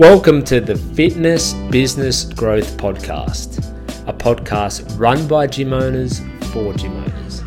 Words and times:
Welcome 0.00 0.42
to 0.44 0.62
the 0.62 0.76
Fitness 0.76 1.52
Business 1.70 2.24
Growth 2.24 2.78
Podcast, 2.78 3.58
a 4.08 4.14
podcast 4.14 4.98
run 4.98 5.28
by 5.28 5.46
gym 5.46 5.74
owners 5.74 6.20
for 6.54 6.72
gym 6.72 6.96
owners. 6.96 7.42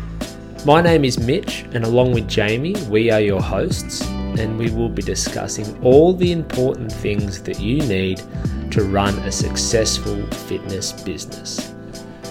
My 0.64 0.80
name 0.80 1.04
is 1.04 1.18
Mitch, 1.18 1.62
and 1.72 1.84
along 1.84 2.12
with 2.12 2.28
Jayme, 2.28 2.80
we 2.86 3.10
are 3.10 3.20
your 3.20 3.42
hosts, 3.42 4.02
and 4.38 4.56
we 4.56 4.70
will 4.70 4.88
be 4.88 5.02
discussing 5.02 5.66
all 5.82 6.12
the 6.12 6.30
important 6.30 6.92
things 6.92 7.42
that 7.42 7.58
you 7.58 7.78
need 7.88 8.22
to 8.70 8.84
run 8.84 9.18
a 9.18 9.32
successful 9.32 10.24
fitness 10.46 10.92
business. 10.92 11.74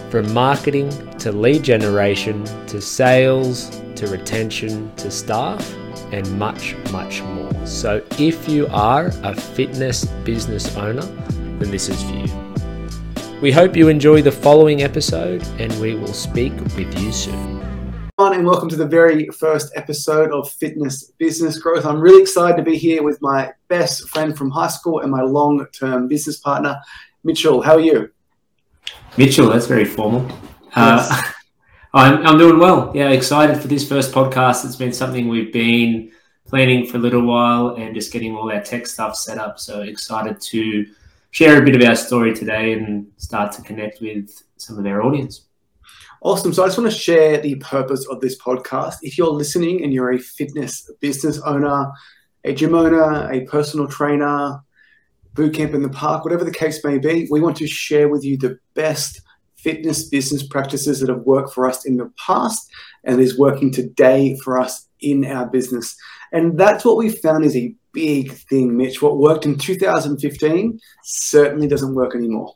From 0.09 0.33
marketing 0.33 0.89
to 1.17 1.33
lead 1.33 1.63
generation 1.63 2.45
to 2.67 2.79
sales 2.79 3.69
to 3.95 4.07
retention 4.07 4.95
to 4.95 5.11
staff 5.11 5.75
and 6.13 6.37
much, 6.37 6.75
much 6.91 7.23
more. 7.23 7.65
So, 7.65 8.03
if 8.19 8.47
you 8.47 8.67
are 8.67 9.07
a 9.23 9.35
fitness 9.35 10.05
business 10.23 10.75
owner, 10.77 11.01
then 11.01 11.71
this 11.71 11.89
is 11.89 12.01
for 12.03 12.13
you. 12.13 13.41
We 13.41 13.51
hope 13.51 13.75
you 13.75 13.87
enjoy 13.87 14.21
the 14.21 14.31
following 14.31 14.83
episode 14.83 15.43
and 15.59 15.73
we 15.81 15.95
will 15.95 16.13
speak 16.13 16.53
with 16.77 16.97
you 16.99 17.11
soon. 17.11 17.61
and 18.19 18.45
welcome 18.45 18.69
to 18.69 18.75
the 18.75 18.85
very 18.85 19.27
first 19.29 19.73
episode 19.75 20.31
of 20.31 20.49
Fitness 20.51 21.11
Business 21.17 21.57
Growth. 21.57 21.83
I'm 21.83 21.99
really 21.99 22.21
excited 22.21 22.57
to 22.57 22.63
be 22.63 22.77
here 22.77 23.01
with 23.01 23.19
my 23.21 23.51
best 23.67 24.07
friend 24.09 24.37
from 24.37 24.51
high 24.51 24.67
school 24.67 24.99
and 24.99 25.11
my 25.11 25.23
long 25.23 25.65
term 25.73 26.07
business 26.07 26.37
partner, 26.37 26.79
Mitchell. 27.23 27.61
How 27.63 27.73
are 27.73 27.81
you? 27.81 28.11
Mitchell, 29.17 29.49
that's 29.49 29.65
very 29.65 29.85
formal. 29.85 30.31
Uh, 30.75 31.03
yes. 31.09 31.11
Uh, 31.11 31.21
I'm, 31.95 32.25
I'm 32.25 32.39
doing 32.39 32.57
well. 32.57 32.91
Yeah, 32.95 33.09
excited 33.09 33.61
for 33.61 33.67
this 33.67 33.87
first 33.87 34.11
podcast. 34.11 34.65
It's 34.65 34.75
been 34.75 34.93
something 34.93 35.27
we've 35.27 35.53
been 35.53 36.11
planning 36.47 36.87
for 36.87 36.97
a 36.97 36.99
little 36.99 37.21
while 37.21 37.75
and 37.75 37.93
just 37.93 38.11
getting 38.11 38.35
all 38.35 38.51
our 38.51 38.63
tech 38.63 38.87
stuff 38.87 39.15
set 39.15 39.37
up. 39.37 39.59
So 39.59 39.81
excited 39.81 40.41
to 40.41 40.87
share 41.29 41.61
a 41.61 41.63
bit 41.63 41.79
of 41.79 41.87
our 41.87 41.95
story 41.95 42.33
today 42.33 42.73
and 42.73 43.11
start 43.17 43.51
to 43.53 43.61
connect 43.61 44.01
with 44.01 44.31
some 44.57 44.79
of 44.79 44.85
our 44.87 45.03
audience. 45.03 45.45
Awesome. 46.21 46.51
So 46.51 46.63
I 46.63 46.67
just 46.67 46.79
want 46.79 46.91
to 46.91 46.97
share 46.97 47.39
the 47.39 47.55
purpose 47.55 48.07
of 48.07 48.21
this 48.21 48.41
podcast. 48.41 48.95
If 49.03 49.15
you're 49.19 49.29
listening 49.29 49.83
and 49.83 49.93
you're 49.93 50.13
a 50.13 50.19
fitness 50.19 50.89
business 50.99 51.39
owner, 51.41 51.91
a 52.43 52.53
gym 52.53 52.73
owner, 52.73 53.31
a 53.31 53.41
personal 53.41 53.87
trainer, 53.87 54.59
boot 55.35 55.53
camp 55.53 55.75
in 55.75 55.83
the 55.83 55.89
park, 55.89 56.23
whatever 56.23 56.43
the 56.43 56.51
case 56.51 56.83
may 56.83 56.97
be, 56.97 57.27
we 57.29 57.39
want 57.39 57.57
to 57.57 57.67
share 57.67 58.09
with 58.09 58.23
you 58.23 58.35
the 58.35 58.57
best 58.73 59.21
fitness 59.63 60.09
business 60.09 60.45
practices 60.45 60.99
that 60.99 61.09
have 61.09 61.21
worked 61.21 61.53
for 61.53 61.67
us 61.67 61.85
in 61.85 61.97
the 61.97 62.11
past 62.17 62.69
and 63.03 63.19
is 63.19 63.37
working 63.37 63.71
today 63.71 64.37
for 64.43 64.59
us 64.59 64.87
in 64.99 65.25
our 65.25 65.47
business. 65.47 65.95
And 66.31 66.57
that's 66.57 66.83
what 66.83 66.97
we 66.97 67.09
found 67.09 67.45
is 67.45 67.55
a 67.55 67.73
big 67.93 68.33
thing, 68.33 68.75
Mitch. 68.75 69.01
What 69.01 69.17
worked 69.17 69.45
in 69.45 69.57
2015 69.57 70.79
certainly 71.03 71.67
doesn't 71.67 71.95
work 71.95 72.15
anymore. 72.15 72.55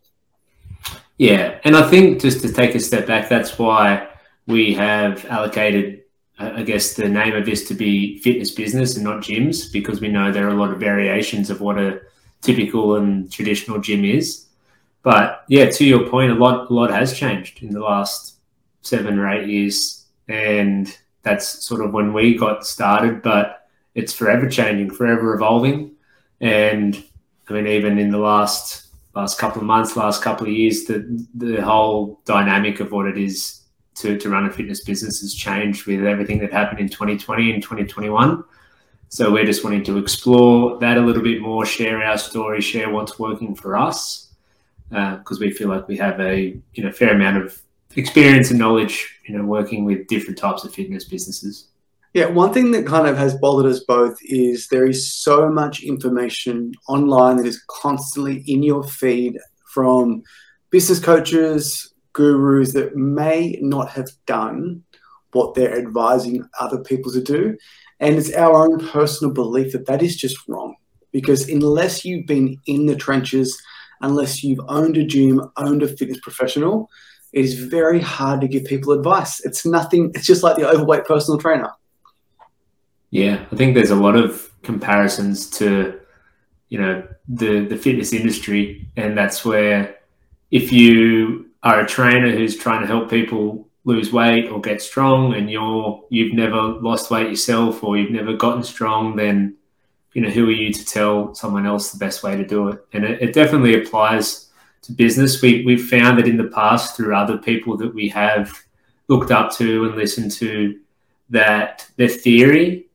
Yeah. 1.17 1.59
And 1.63 1.75
I 1.75 1.89
think 1.89 2.21
just 2.21 2.41
to 2.41 2.51
take 2.51 2.75
a 2.75 2.79
step 2.79 3.07
back, 3.07 3.29
that's 3.29 3.57
why 3.57 4.07
we 4.45 4.73
have 4.75 5.25
allocated, 5.25 6.01
I 6.39 6.63
guess, 6.63 6.93
the 6.93 7.09
name 7.09 7.35
of 7.35 7.45
this 7.45 7.67
to 7.67 7.73
be 7.73 8.19
fitness 8.19 8.51
business 8.51 8.95
and 8.95 9.03
not 9.03 9.23
gyms, 9.23 9.71
because 9.71 10.01
we 10.01 10.09
know 10.09 10.31
there 10.31 10.47
are 10.47 10.51
a 10.51 10.59
lot 10.59 10.71
of 10.71 10.79
variations 10.79 11.49
of 11.49 11.61
what 11.61 11.77
a 11.77 12.01
typical 12.41 12.95
and 12.95 13.31
traditional 13.31 13.79
gym 13.79 14.05
is. 14.05 14.46
But 15.07 15.45
yeah, 15.47 15.69
to 15.69 15.85
your 15.85 16.09
point, 16.09 16.33
a 16.33 16.35
lot 16.35 16.69
a 16.69 16.73
lot 16.73 16.91
has 16.91 17.17
changed 17.17 17.63
in 17.63 17.71
the 17.71 17.79
last 17.79 18.39
seven 18.81 19.17
or 19.17 19.29
eight 19.29 19.47
years, 19.47 20.05
and 20.27 20.93
that's 21.23 21.47
sort 21.65 21.79
of 21.79 21.93
when 21.93 22.11
we 22.11 22.35
got 22.35 22.67
started. 22.67 23.21
But 23.21 23.69
it's 23.95 24.11
forever 24.11 24.49
changing, 24.49 24.89
forever 24.89 25.33
evolving, 25.33 25.95
and 26.41 27.01
I 27.47 27.53
mean, 27.53 27.67
even 27.67 27.97
in 27.97 28.11
the 28.11 28.17
last 28.17 28.87
last 29.15 29.39
couple 29.39 29.61
of 29.61 29.65
months, 29.65 29.95
last 29.95 30.21
couple 30.21 30.45
of 30.45 30.51
years, 30.51 30.83
the 30.83 31.25
the 31.35 31.61
whole 31.61 32.19
dynamic 32.25 32.81
of 32.81 32.91
what 32.91 33.05
it 33.05 33.17
is 33.17 33.61
to, 33.95 34.17
to 34.17 34.29
run 34.29 34.45
a 34.45 34.51
fitness 34.51 34.83
business 34.83 35.21
has 35.21 35.33
changed 35.33 35.87
with 35.87 36.05
everything 36.05 36.39
that 36.39 36.51
happened 36.51 36.81
in 36.81 36.89
2020 36.89 37.53
and 37.53 37.63
2021. 37.63 38.43
So 39.07 39.31
we're 39.31 39.45
just 39.45 39.63
wanting 39.63 39.85
to 39.85 39.99
explore 39.99 40.77
that 40.79 40.97
a 40.97 41.01
little 41.01 41.23
bit 41.23 41.39
more, 41.39 41.65
share 41.65 42.03
our 42.03 42.17
story, 42.17 42.59
share 42.59 42.89
what's 42.89 43.17
working 43.17 43.55
for 43.55 43.77
us, 43.77 44.26
because 44.89 45.37
uh, 45.37 45.41
we 45.41 45.51
feel 45.51 45.69
like 45.69 45.87
we 45.87 45.97
have 45.97 46.19
a 46.19 46.57
you 46.73 46.83
know 46.83 46.91
fair 46.91 47.13
amount 47.13 47.37
of 47.37 47.61
experience 47.95 48.49
and 48.51 48.59
knowledge, 48.59 49.19
you 49.27 49.37
know, 49.37 49.43
working 49.43 49.85
with 49.85 50.07
different 50.07 50.37
types 50.37 50.63
of 50.63 50.73
fitness 50.73 51.05
businesses. 51.05 51.67
Yeah, 52.13 52.27
one 52.27 52.53
thing 52.53 52.71
that 52.71 52.87
kind 52.87 53.07
of 53.07 53.17
has 53.17 53.35
bothered 53.35 53.71
us 53.71 53.81
both 53.81 54.17
is 54.23 54.67
there 54.67 54.87
is 54.87 55.13
so 55.13 55.49
much 55.49 55.83
information 55.83 56.73
online 56.87 57.37
that 57.37 57.45
is 57.45 57.61
constantly 57.69 58.43
in 58.47 58.63
your 58.63 58.83
feed 58.83 59.37
from 59.73 60.23
business 60.71 60.99
coaches, 60.99 61.93
gurus 62.13 62.73
that 62.73 62.95
may 62.95 63.57
not 63.61 63.89
have 63.89 64.09
done 64.25 64.83
what 65.33 65.53
they're 65.53 65.77
advising 65.77 66.47
other 66.59 66.79
people 66.83 67.11
to 67.11 67.21
do. 67.21 67.57
And 67.99 68.15
it's 68.15 68.33
our 68.33 68.63
own 68.63 68.87
personal 68.87 69.33
belief 69.33 69.73
that 69.73 69.85
that 69.87 70.01
is 70.01 70.15
just 70.15 70.37
wrong. 70.47 70.75
Because 71.11 71.49
unless 71.49 72.05
you've 72.05 72.25
been 72.25 72.57
in 72.65 72.85
the 72.85 72.95
trenches, 72.95 73.59
unless 74.01 74.43
you've 74.43 74.59
owned 74.67 74.97
a 74.97 75.05
gym, 75.05 75.49
owned 75.57 75.83
a 75.83 75.87
fitness 75.87 76.19
professional, 76.21 76.89
it 77.33 77.43
is 77.43 77.59
very 77.59 77.99
hard 77.99 78.41
to 78.41 78.47
give 78.47 78.65
people 78.65 78.93
advice. 78.93 79.43
It's 79.45 79.65
nothing, 79.65 80.11
it's 80.15 80.25
just 80.25 80.43
like 80.43 80.55
the 80.55 80.69
overweight 80.69 81.05
personal 81.05 81.39
trainer. 81.39 81.71
Yeah, 83.09 83.45
I 83.51 83.55
think 83.55 83.75
there's 83.75 83.91
a 83.91 83.95
lot 83.95 84.15
of 84.15 84.49
comparisons 84.63 85.49
to, 85.51 85.99
you 86.69 86.79
know, 86.79 87.07
the, 87.27 87.65
the 87.65 87.77
fitness 87.77 88.13
industry. 88.13 88.87
And 88.95 89.17
that's 89.17 89.43
where 89.43 89.97
if 90.51 90.71
you 90.71 91.47
are 91.63 91.81
a 91.81 91.87
trainer 91.87 92.31
who's 92.31 92.57
trying 92.57 92.81
to 92.81 92.87
help 92.87 93.09
people 93.09 93.67
lose 93.83 94.11
weight 94.11 94.49
or 94.49 94.59
get 94.59 94.81
strong 94.81 95.33
and 95.33 95.49
you're 95.49 96.03
you've 96.09 96.33
never 96.33 96.59
lost 96.59 97.09
weight 97.09 97.29
yourself 97.29 97.83
or 97.83 97.97
you've 97.97 98.11
never 98.11 98.33
gotten 98.33 98.63
strong, 98.63 99.15
then 99.15 99.56
you 100.17 100.23
know, 100.23 100.31
who 100.31 100.47
are 100.47 100.51
you 100.51 100.73
to 100.73 100.83
tell 100.83 101.35
someone 101.35 101.67
else 101.67 101.91
the 101.91 101.99
best 101.99 102.23
way 102.23 102.35
to 102.35 102.43
do 102.43 102.69
it? 102.69 102.83
And 102.91 103.05
it, 103.05 103.21
it 103.21 103.33
definitely 103.33 103.75
applies 103.79 104.49
to 104.81 104.91
business. 104.91 105.43
We, 105.43 105.63
we've 105.63 105.87
found 105.87 106.17
that 106.17 106.27
in 106.27 106.37
the 106.37 106.47
past 106.47 106.97
through 106.97 107.15
other 107.15 107.37
people 107.37 107.77
that 107.77 107.93
we 107.93 108.09
have 108.09 108.51
looked 109.09 109.29
up 109.29 109.51
to 109.57 109.85
and 109.85 109.95
listened 109.95 110.31
to 110.31 110.79
that 111.29 111.87
their 111.97 112.07
theory 112.07 112.87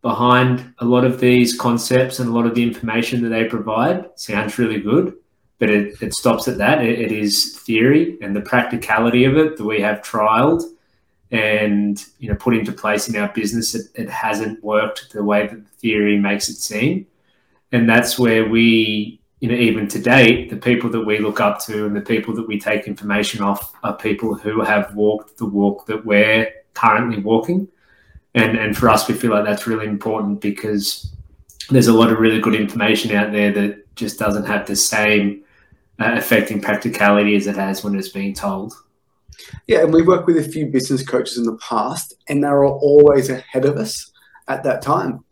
behind 0.00 0.72
a 0.78 0.84
lot 0.84 1.04
of 1.04 1.18
these 1.18 1.58
concepts 1.58 2.20
and 2.20 2.30
a 2.30 2.32
lot 2.32 2.46
of 2.46 2.54
the 2.54 2.62
information 2.62 3.20
that 3.24 3.30
they 3.30 3.46
provide 3.46 4.08
sounds 4.14 4.56
really 4.56 4.78
good, 4.78 5.16
but 5.58 5.70
it, 5.70 6.00
it 6.00 6.14
stops 6.14 6.46
at 6.46 6.58
that. 6.58 6.84
It, 6.84 7.00
it 7.00 7.10
is 7.10 7.58
theory 7.58 8.16
and 8.22 8.36
the 8.36 8.42
practicality 8.42 9.24
of 9.24 9.36
it 9.36 9.56
that 9.56 9.64
we 9.64 9.80
have 9.80 10.02
trialed 10.02 10.62
and 11.30 12.04
you 12.18 12.28
know 12.28 12.34
put 12.34 12.56
into 12.56 12.72
place 12.72 13.08
in 13.08 13.16
our 13.16 13.28
business 13.28 13.74
it, 13.74 13.86
it 13.94 14.10
hasn't 14.10 14.62
worked 14.64 15.12
the 15.12 15.22
way 15.22 15.46
that 15.46 15.62
the 15.62 15.70
theory 15.78 16.18
makes 16.18 16.48
it 16.48 16.56
seem. 16.56 17.06
And 17.72 17.88
that's 17.88 18.18
where 18.18 18.48
we 18.48 19.20
you 19.40 19.48
know 19.48 19.54
even 19.54 19.88
to 19.88 20.00
date 20.00 20.50
the 20.50 20.56
people 20.56 20.90
that 20.90 21.04
we 21.04 21.18
look 21.18 21.40
up 21.40 21.64
to 21.66 21.86
and 21.86 21.94
the 21.94 22.00
people 22.00 22.34
that 22.34 22.48
we 22.48 22.58
take 22.58 22.86
information 22.86 23.42
off 23.42 23.72
are 23.82 23.96
people 23.96 24.34
who 24.34 24.60
have 24.60 24.94
walked 24.94 25.36
the 25.38 25.46
walk 25.46 25.86
that 25.86 26.04
we're 26.04 26.50
currently 26.74 27.22
walking. 27.22 27.68
And 28.34 28.58
and 28.58 28.76
for 28.76 28.88
us 28.88 29.06
we 29.08 29.14
feel 29.14 29.30
like 29.30 29.44
that's 29.44 29.66
really 29.66 29.86
important 29.86 30.40
because 30.40 31.12
there's 31.70 31.88
a 31.88 31.92
lot 31.92 32.10
of 32.10 32.18
really 32.18 32.40
good 32.40 32.54
information 32.54 33.14
out 33.14 33.30
there 33.30 33.52
that 33.52 33.94
just 33.94 34.18
doesn't 34.18 34.46
have 34.46 34.66
the 34.66 34.74
same 34.74 35.44
uh, 36.00 36.14
affecting 36.16 36.60
practicality 36.60 37.36
as 37.36 37.46
it 37.46 37.54
has 37.54 37.84
when 37.84 37.94
it's 37.94 38.08
being 38.08 38.34
told 38.34 38.74
yeah, 39.66 39.82
and 39.82 39.92
we 39.92 40.02
worked 40.02 40.26
with 40.26 40.36
a 40.36 40.42
few 40.42 40.66
business 40.66 41.06
coaches 41.06 41.38
in 41.38 41.44
the 41.44 41.58
past, 41.58 42.14
and 42.28 42.42
they 42.42 42.48
were 42.48 42.66
always 42.66 43.30
ahead 43.30 43.64
of 43.64 43.76
us 43.76 44.10
at 44.48 44.62
that 44.64 44.82
time. 44.82 45.24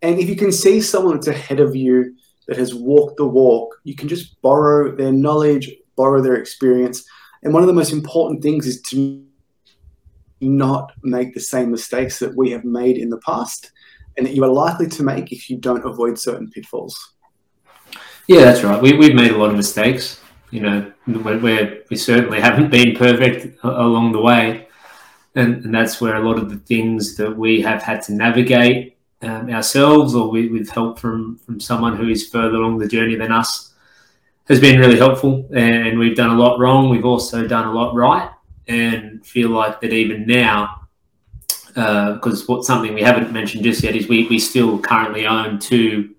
And 0.00 0.18
if 0.18 0.28
you 0.28 0.36
can 0.36 0.52
see 0.52 0.80
someone 0.80 1.14
that's 1.14 1.28
ahead 1.28 1.60
of 1.60 1.76
you 1.76 2.16
that 2.48 2.56
has 2.56 2.74
walked 2.74 3.16
the 3.16 3.26
walk, 3.26 3.76
you 3.84 3.94
can 3.94 4.08
just 4.08 4.40
borrow 4.42 4.94
their 4.94 5.12
knowledge, 5.12 5.70
borrow 5.96 6.20
their 6.20 6.34
experience. 6.34 7.04
And 7.42 7.52
one 7.52 7.62
of 7.62 7.66
the 7.68 7.74
most 7.74 7.92
important 7.92 8.42
things 8.42 8.66
is 8.66 8.80
to 8.82 9.24
not 10.40 10.92
make 11.04 11.34
the 11.34 11.40
same 11.40 11.70
mistakes 11.70 12.18
that 12.18 12.36
we 12.36 12.50
have 12.50 12.64
made 12.64 12.98
in 12.98 13.10
the 13.10 13.18
past 13.18 13.70
and 14.16 14.26
that 14.26 14.34
you 14.34 14.42
are 14.44 14.50
likely 14.50 14.88
to 14.88 15.02
make 15.02 15.32
if 15.32 15.48
you 15.48 15.56
don't 15.56 15.84
avoid 15.84 16.18
certain 16.18 16.50
pitfalls. 16.50 17.14
Yeah, 18.26 18.40
that's 18.40 18.62
right. 18.62 18.80
We, 18.80 18.92
we've 18.92 19.14
made 19.14 19.30
a 19.30 19.36
lot 19.36 19.50
of 19.50 19.56
mistakes 19.56 20.21
you 20.52 20.60
know, 20.60 20.92
we 21.06 21.96
certainly 21.96 22.38
haven't 22.38 22.70
been 22.70 22.94
perfect 22.94 23.58
along 23.64 24.12
the 24.12 24.20
way. 24.20 24.68
And, 25.34 25.64
and, 25.64 25.74
that's 25.74 25.98
where 25.98 26.16
a 26.16 26.28
lot 26.28 26.36
of 26.36 26.50
the 26.50 26.58
things 26.58 27.16
that 27.16 27.34
we 27.34 27.62
have 27.62 27.82
had 27.82 28.02
to 28.02 28.12
navigate 28.12 28.98
um, 29.22 29.48
ourselves 29.48 30.14
or 30.14 30.28
we, 30.28 30.48
with 30.48 30.68
help 30.68 30.98
from, 30.98 31.38
from 31.38 31.58
someone 31.58 31.96
who 31.96 32.06
is 32.10 32.28
further 32.28 32.56
along 32.56 32.78
the 32.78 32.86
journey 32.86 33.14
than 33.14 33.32
us 33.32 33.72
has 34.48 34.60
been 34.60 34.78
really 34.78 34.98
helpful. 34.98 35.48
And 35.54 35.98
we've 35.98 36.16
done 36.16 36.28
a 36.28 36.38
lot 36.38 36.58
wrong. 36.58 36.90
We've 36.90 37.06
also 37.06 37.48
done 37.48 37.66
a 37.66 37.72
lot 37.72 37.94
right 37.94 38.30
and 38.68 39.24
feel 39.24 39.48
like 39.48 39.80
that 39.80 39.94
even 39.94 40.26
now, 40.26 40.82
because 41.68 42.46
uh, 42.46 42.60
something 42.60 42.92
we 42.92 43.00
haven't 43.00 43.32
mentioned 43.32 43.64
just 43.64 43.82
yet 43.82 43.96
is 43.96 44.06
we, 44.06 44.26
we 44.28 44.38
still 44.38 44.78
currently 44.78 45.26
own 45.26 45.58
two 45.58 46.14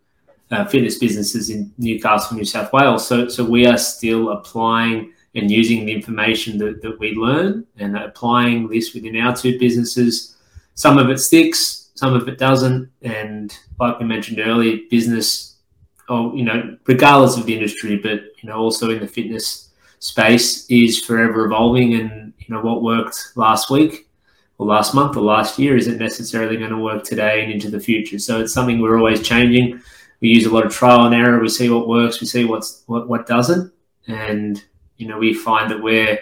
uh, 0.53 0.65
fitness 0.65 0.97
businesses 0.97 1.49
in 1.49 1.73
Newcastle, 1.77 2.37
New 2.37 2.45
South 2.45 2.71
Wales. 2.73 3.07
So, 3.07 3.27
so 3.27 3.43
we 3.43 3.65
are 3.65 3.77
still 3.77 4.29
applying 4.29 5.13
and 5.35 5.49
using 5.49 5.85
the 5.85 5.91
information 5.91 6.57
that, 6.59 6.81
that 6.81 6.99
we 6.99 7.13
learn 7.13 7.65
and 7.77 7.97
applying 7.97 8.67
this 8.67 8.93
within 8.93 9.17
our 9.17 9.35
two 9.35 9.57
businesses. 9.57 10.37
Some 10.75 10.97
of 10.97 11.09
it 11.09 11.17
sticks, 11.19 11.89
some 11.95 12.13
of 12.13 12.27
it 12.27 12.37
doesn't. 12.37 12.89
And 13.01 13.57
like 13.79 13.99
we 13.99 14.05
mentioned 14.05 14.39
earlier, 14.39 14.77
business, 14.89 15.55
oh, 16.09 16.35
you 16.35 16.43
know, 16.43 16.77
regardless 16.85 17.37
of 17.37 17.45
the 17.45 17.53
industry, 17.53 17.97
but 17.97 18.21
you 18.41 18.49
know, 18.49 18.57
also 18.57 18.91
in 18.91 18.99
the 18.99 19.07
fitness 19.07 19.69
space 19.99 20.69
is 20.69 21.03
forever 21.03 21.45
evolving. 21.45 21.95
And 21.95 22.33
you 22.37 22.53
know, 22.53 22.61
what 22.61 22.83
worked 22.83 23.17
last 23.35 23.71
week 23.71 24.07
or 24.59 24.67
last 24.67 24.93
month 24.93 25.17
or 25.17 25.21
last 25.21 25.57
year 25.57 25.77
isn't 25.77 25.97
necessarily 25.97 26.57
going 26.57 26.71
to 26.71 26.77
work 26.77 27.03
today 27.03 27.43
and 27.43 27.51
into 27.51 27.69
the 27.69 27.79
future. 27.79 28.19
So 28.19 28.41
it's 28.41 28.53
something 28.53 28.79
we're 28.79 28.97
always 28.97 29.21
changing. 29.21 29.81
We 30.23 30.29
use 30.29 30.45
a 30.45 30.49
lot 30.49 30.65
of 30.65 30.71
trial 30.71 31.05
and 31.05 31.13
error. 31.13 31.37
We 31.41 31.49
see 31.49 31.69
what 31.69 31.85
works. 31.85 32.21
We 32.21 32.27
see 32.27 32.45
what's 32.45 32.83
what 32.85 33.09
what 33.09 33.27
doesn't, 33.27 33.73
and 34.07 34.63
you 34.95 35.05
know 35.05 35.17
we 35.17 35.33
find 35.33 35.69
that 35.69 35.83
we're 35.83 36.17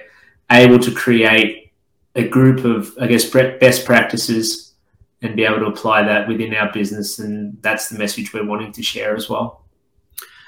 able 0.51 0.79
to 0.79 0.91
create 0.91 1.71
a 2.15 2.27
group 2.27 2.65
of 2.65 2.97
I 2.99 3.05
guess 3.05 3.29
best 3.29 3.85
practices 3.85 4.73
and 5.21 5.35
be 5.35 5.45
able 5.45 5.59
to 5.59 5.67
apply 5.67 6.01
that 6.01 6.27
within 6.27 6.55
our 6.55 6.73
business, 6.73 7.19
and 7.19 7.61
that's 7.61 7.89
the 7.89 7.99
message 7.99 8.33
we're 8.33 8.43
wanting 8.43 8.71
to 8.71 8.81
share 8.81 9.15
as 9.15 9.29
well. 9.29 9.65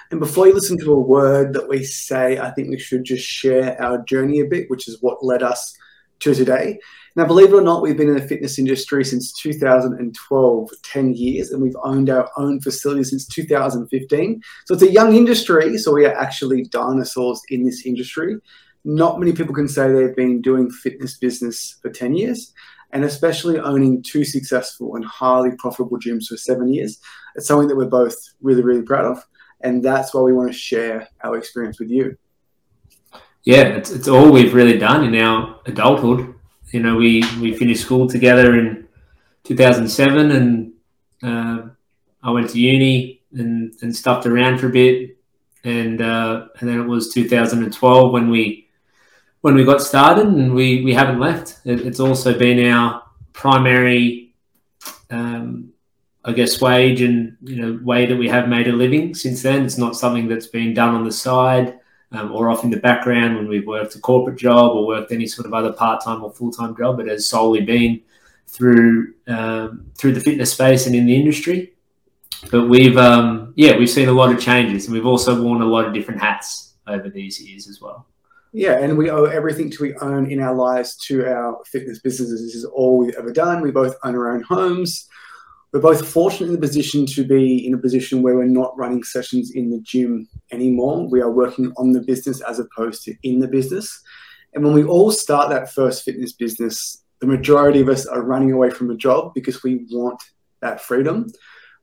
And 0.09 0.19
before 0.19 0.47
you 0.47 0.55
listen 0.55 0.79
to 0.79 0.91
a 0.91 0.99
word 0.99 1.53
that 1.53 1.69
we 1.69 1.83
say, 1.83 2.39
I 2.39 2.49
think 2.49 2.69
we 2.69 2.79
should 2.79 3.03
just 3.03 3.23
share 3.23 3.79
our 3.79 3.99
journey 3.99 4.39
a 4.39 4.45
bit, 4.45 4.67
which 4.71 4.87
is 4.87 4.97
what 5.01 5.23
led 5.23 5.43
us 5.43 5.77
to 6.21 6.33
today. 6.33 6.79
Now, 7.15 7.25
believe 7.25 7.49
it 7.49 7.55
or 7.55 7.61
not, 7.61 7.83
we've 7.83 7.95
been 7.95 8.09
in 8.09 8.15
the 8.15 8.27
fitness 8.27 8.57
industry 8.57 9.05
since 9.05 9.33
2012, 9.33 10.69
10 10.81 11.13
years, 11.13 11.51
and 11.51 11.61
we've 11.61 11.75
owned 11.83 12.09
our 12.09 12.29
own 12.37 12.59
facility 12.59 13.03
since 13.03 13.27
2015. 13.27 14.41
So 14.65 14.73
it's 14.73 14.83
a 14.83 14.91
young 14.91 15.15
industry, 15.15 15.77
so 15.77 15.93
we 15.93 16.05
are 16.05 16.15
actually 16.15 16.63
dinosaurs 16.65 17.39
in 17.49 17.63
this 17.63 17.85
industry. 17.85 18.37
Not 18.83 19.19
many 19.19 19.31
people 19.31 19.53
can 19.53 19.67
say 19.67 19.91
they've 19.91 20.15
been 20.15 20.41
doing 20.41 20.71
fitness 20.71 21.17
business 21.17 21.77
for 21.83 21.91
10 21.91 22.15
years, 22.15 22.51
and 22.91 23.03
especially 23.03 23.59
owning 23.59 24.01
two 24.01 24.25
successful 24.25 24.95
and 24.95 25.05
highly 25.05 25.51
profitable 25.59 25.99
gyms 25.99 26.27
for 26.27 26.37
seven 26.37 26.73
years. 26.73 26.99
It's 27.35 27.47
something 27.47 27.67
that 27.67 27.77
we're 27.77 27.85
both 27.85 28.15
really, 28.41 28.63
really 28.63 28.81
proud 28.81 29.05
of. 29.05 29.23
And 29.61 29.83
that's 29.83 30.13
why 30.13 30.21
we 30.21 30.33
want 30.33 30.51
to 30.51 30.57
share 30.57 31.07
our 31.23 31.37
experience 31.37 31.79
with 31.79 31.89
you. 31.89 32.17
Yeah, 33.43 33.63
it's, 33.63 33.91
it's 33.91 34.07
all 34.07 34.31
we've 34.31 34.53
really 34.53 34.77
done 34.77 35.03
in 35.03 35.15
our 35.21 35.59
adulthood 35.65 36.32
you 36.73 36.79
know, 36.79 36.95
we, 36.95 37.23
we 37.39 37.55
finished 37.55 37.83
school 37.83 38.07
together 38.07 38.57
in 38.57 38.87
2007 39.43 40.31
and 40.31 40.73
uh, 41.21 41.69
I 42.23 42.31
went 42.31 42.49
to 42.49 42.59
uni 42.59 43.21
and, 43.31 43.73
and 43.83 43.95
stuffed 43.95 44.25
around 44.25 44.57
for 44.57 44.67
a 44.67 44.71
bit. 44.71 45.17
And, 45.63 46.01
uh, 46.01 46.47
and 46.59 46.67
then 46.67 46.81
it 46.81 46.87
was 46.87 47.13
2012 47.13 48.11
when 48.11 48.29
we, 48.29 48.67
when 49.41 49.53
we 49.53 49.63
got 49.63 49.83
started 49.83 50.25
and 50.25 50.55
we, 50.55 50.83
we 50.83 50.95
haven't 50.95 51.19
left. 51.19 51.59
It, 51.63 51.81
it's 51.81 51.99
also 51.99 52.37
been 52.37 52.65
our 52.65 53.03
primary, 53.33 54.33
um, 55.11 55.73
I 56.25 56.33
guess, 56.33 56.59
wage 56.59 57.01
and, 57.01 57.37
you 57.43 57.57
know, 57.57 57.79
way 57.83 58.07
that 58.07 58.17
we 58.17 58.27
have 58.29 58.49
made 58.49 58.67
a 58.67 58.73
living 58.73 59.13
since 59.13 59.43
then. 59.43 59.63
It's 59.63 59.77
not 59.77 59.95
something 59.95 60.27
that's 60.27 60.47
been 60.47 60.73
done 60.73 60.95
on 60.95 61.03
the 61.03 61.11
side 61.11 61.79
um, 62.13 62.31
or 62.31 62.49
off 62.49 62.63
in 62.63 62.69
the 62.69 62.77
background 62.77 63.35
when 63.35 63.47
we've 63.47 63.67
worked 63.67 63.95
a 63.95 63.99
corporate 63.99 64.37
job 64.37 64.71
or 64.75 64.85
worked 64.85 65.11
any 65.11 65.25
sort 65.25 65.45
of 65.45 65.53
other 65.53 65.73
part-time 65.73 66.23
or 66.23 66.31
full-time 66.31 66.75
job. 66.77 66.99
It 66.99 67.07
has 67.07 67.27
solely 67.27 67.61
been 67.61 68.01
through 68.47 69.13
um, 69.27 69.87
through 69.97 70.13
the 70.13 70.19
fitness 70.19 70.53
space 70.53 70.85
and 70.85 70.95
in 70.95 71.05
the 71.05 71.15
industry. 71.15 71.73
But 72.51 72.67
we've 72.67 72.97
um, 72.97 73.53
yeah 73.55 73.77
we've 73.77 73.89
seen 73.89 74.09
a 74.09 74.13
lot 74.13 74.31
of 74.31 74.39
changes 74.39 74.85
and 74.85 74.93
we've 74.93 75.05
also 75.05 75.41
worn 75.41 75.61
a 75.61 75.65
lot 75.65 75.85
of 75.85 75.93
different 75.93 76.21
hats 76.21 76.75
over 76.87 77.09
these 77.09 77.41
years 77.41 77.67
as 77.67 77.81
well. 77.81 78.07
Yeah, 78.55 78.77
and 78.77 78.95
we 78.95 79.09
owe 79.09 79.25
everything 79.25 79.71
to 79.71 79.81
we 79.81 79.95
own 79.95 80.29
in 80.29 80.39
our 80.39 80.53
lives 80.53 80.95
to 81.07 81.25
our 81.25 81.63
fitness 81.65 81.99
businesses. 81.99 82.43
This 82.43 82.53
is 82.53 82.65
all 82.65 82.99
we've 82.99 83.15
ever 83.15 83.33
done. 83.33 83.61
We 83.61 83.71
both 83.71 83.95
own 84.03 84.13
our 84.13 84.31
own 84.31 84.43
homes 84.43 85.07
we're 85.73 85.79
both 85.79 86.07
fortunate 86.07 86.47
in 86.47 86.53
the 86.53 86.59
position 86.59 87.07
to 87.07 87.25
be 87.25 87.65
in 87.65 87.73
a 87.73 87.79
position 87.79 88.21
where 88.21 88.35
we're 88.35 88.45
not 88.45 88.77
running 88.77 89.03
sessions 89.03 89.51
in 89.51 89.71
the 89.71 89.79
gym 89.81 90.29
anymore. 90.51 91.09
We 91.09 91.19
are 91.19 91.31
working 91.31 91.73
on 91.77 91.93
the 91.93 92.01
business 92.01 92.41
as 92.41 92.59
opposed 92.59 93.03
to 93.05 93.15
in 93.23 93.39
the 93.39 93.47
business. 93.47 93.99
And 94.53 94.63
when 94.63 94.75
we 94.75 94.83
all 94.83 95.11
start 95.11 95.49
that 95.49 95.73
first 95.73 96.03
fitness 96.03 96.31
business, 96.31 97.03
the 97.21 97.25
majority 97.25 97.81
of 97.81 97.89
us 97.89 98.05
are 98.05 98.21
running 98.21 98.51
away 98.51 98.69
from 98.69 98.91
a 98.91 98.95
job 98.95 99.33
because 99.33 99.63
we 99.63 99.87
want 99.89 100.21
that 100.61 100.79
freedom. 100.79 101.31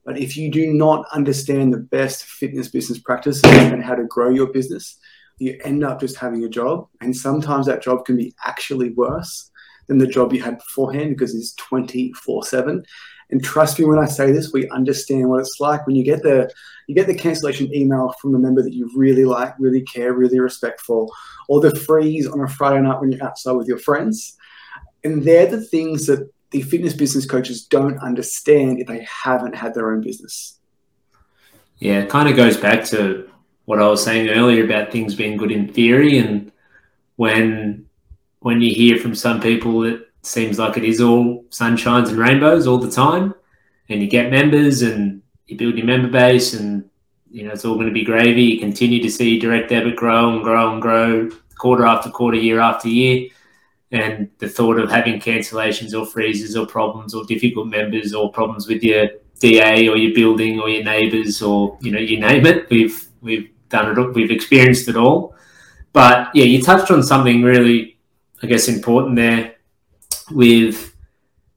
But 0.05 0.17
if 0.17 0.37
you 0.37 0.49
do 0.49 0.73
not 0.73 1.05
understand 1.11 1.73
the 1.73 1.79
best 1.79 2.23
fitness 2.23 2.69
business 2.69 2.97
practices 2.97 3.43
and 3.43 3.83
how 3.83 3.95
to 3.95 4.05
grow 4.05 4.29
your 4.29 4.53
business, 4.53 4.97
you 5.37 5.59
end 5.65 5.83
up 5.83 5.99
just 5.99 6.15
having 6.15 6.45
a 6.45 6.49
job. 6.49 6.87
And 7.01 7.15
sometimes 7.15 7.65
that 7.65 7.83
job 7.83 8.05
can 8.05 8.15
be 8.15 8.33
actually 8.45 8.91
worse 8.91 9.51
than 9.87 9.97
the 9.97 10.07
job 10.07 10.31
you 10.31 10.41
had 10.41 10.59
beforehand 10.59 11.09
because 11.09 11.35
it's 11.35 11.53
24 11.55 12.45
7 12.45 12.85
and 13.31 13.43
trust 13.43 13.79
me 13.79 13.85
when 13.85 13.99
I 13.99 14.05
say 14.05 14.31
this, 14.31 14.51
we 14.51 14.69
understand 14.69 15.29
what 15.29 15.39
it's 15.39 15.57
like 15.59 15.87
when 15.87 15.95
you 15.95 16.03
get 16.03 16.21
the 16.21 16.51
you 16.87 16.95
get 16.95 17.07
the 17.07 17.15
cancellation 17.15 17.73
email 17.73 18.13
from 18.21 18.35
a 18.35 18.39
member 18.39 18.61
that 18.61 18.73
you 18.73 18.89
really 18.95 19.23
like, 19.23 19.53
really 19.57 19.81
care, 19.81 20.13
really 20.13 20.39
respectful, 20.39 21.11
or 21.47 21.61
the 21.61 21.73
freeze 21.79 22.27
on 22.27 22.41
a 22.41 22.47
Friday 22.47 22.81
night 22.81 22.99
when 22.99 23.11
you're 23.11 23.23
outside 23.23 23.53
with 23.53 23.67
your 23.67 23.77
friends. 23.77 24.35
And 25.03 25.23
they're 25.23 25.47
the 25.47 25.61
things 25.61 26.05
that 26.07 26.29
the 26.51 26.61
fitness 26.61 26.93
business 26.93 27.25
coaches 27.25 27.63
don't 27.63 27.97
understand 27.99 28.81
if 28.81 28.87
they 28.87 29.07
haven't 29.23 29.55
had 29.55 29.73
their 29.73 29.91
own 29.91 30.01
business. 30.01 30.59
Yeah, 31.77 31.99
it 32.01 32.09
kind 32.09 32.27
of 32.27 32.35
goes 32.35 32.57
back 32.57 32.83
to 32.85 33.29
what 33.65 33.81
I 33.81 33.87
was 33.87 34.03
saying 34.03 34.29
earlier 34.29 34.65
about 34.65 34.91
things 34.91 35.15
being 35.15 35.37
good 35.37 35.51
in 35.51 35.71
theory 35.71 36.17
and 36.17 36.51
when 37.15 37.85
when 38.39 38.59
you 38.59 38.73
hear 38.73 38.97
from 38.97 39.15
some 39.15 39.39
people 39.39 39.81
that 39.81 40.10
seems 40.21 40.59
like 40.59 40.77
it 40.77 40.83
is 40.83 41.01
all 41.01 41.43
sunshines 41.49 42.09
and 42.09 42.17
rainbows 42.17 42.67
all 42.67 42.77
the 42.77 42.91
time. 42.91 43.33
And 43.89 44.01
you 44.01 44.07
get 44.07 44.31
members 44.31 44.81
and 44.81 45.21
you 45.47 45.57
build 45.57 45.75
your 45.75 45.85
member 45.85 46.09
base 46.09 46.53
and 46.53 46.89
you 47.29 47.43
know 47.43 47.51
it's 47.51 47.65
all 47.65 47.75
going 47.75 47.87
to 47.87 47.93
be 47.93 48.05
gravy. 48.05 48.43
You 48.43 48.59
continue 48.59 49.01
to 49.01 49.09
see 49.09 49.39
direct 49.39 49.69
debit 49.69 49.95
grow 49.95 50.33
and 50.33 50.43
grow 50.43 50.71
and 50.71 50.81
grow 50.81 51.29
quarter 51.57 51.85
after 51.85 52.09
quarter, 52.09 52.37
year 52.37 52.59
after 52.59 52.87
year. 52.87 53.29
And 53.91 54.29
the 54.37 54.47
thought 54.47 54.79
of 54.79 54.89
having 54.89 55.19
cancellations 55.19 55.99
or 55.99 56.05
freezes 56.05 56.55
or 56.55 56.65
problems 56.65 57.13
or 57.13 57.25
difficult 57.25 57.67
members 57.67 58.13
or 58.13 58.31
problems 58.31 58.67
with 58.67 58.81
your 58.81 59.09
DA 59.39 59.89
or 59.89 59.97
your 59.97 60.13
building 60.13 60.59
or 60.59 60.69
your 60.69 60.83
neighbours 60.83 61.41
or 61.41 61.77
you 61.81 61.91
know 61.91 61.99
you 61.99 62.19
name 62.19 62.45
it, 62.45 62.69
we've 62.69 63.07
we've 63.21 63.49
done 63.67 63.97
it. 63.97 64.15
We've 64.15 64.31
experienced 64.31 64.87
it 64.87 64.95
all. 64.95 65.35
But 65.91 66.29
yeah, 66.33 66.45
you 66.45 66.61
touched 66.61 66.89
on 66.89 67.03
something 67.03 67.43
really, 67.43 67.97
I 68.41 68.47
guess, 68.47 68.69
important 68.69 69.17
there 69.17 69.55
with 70.31 70.95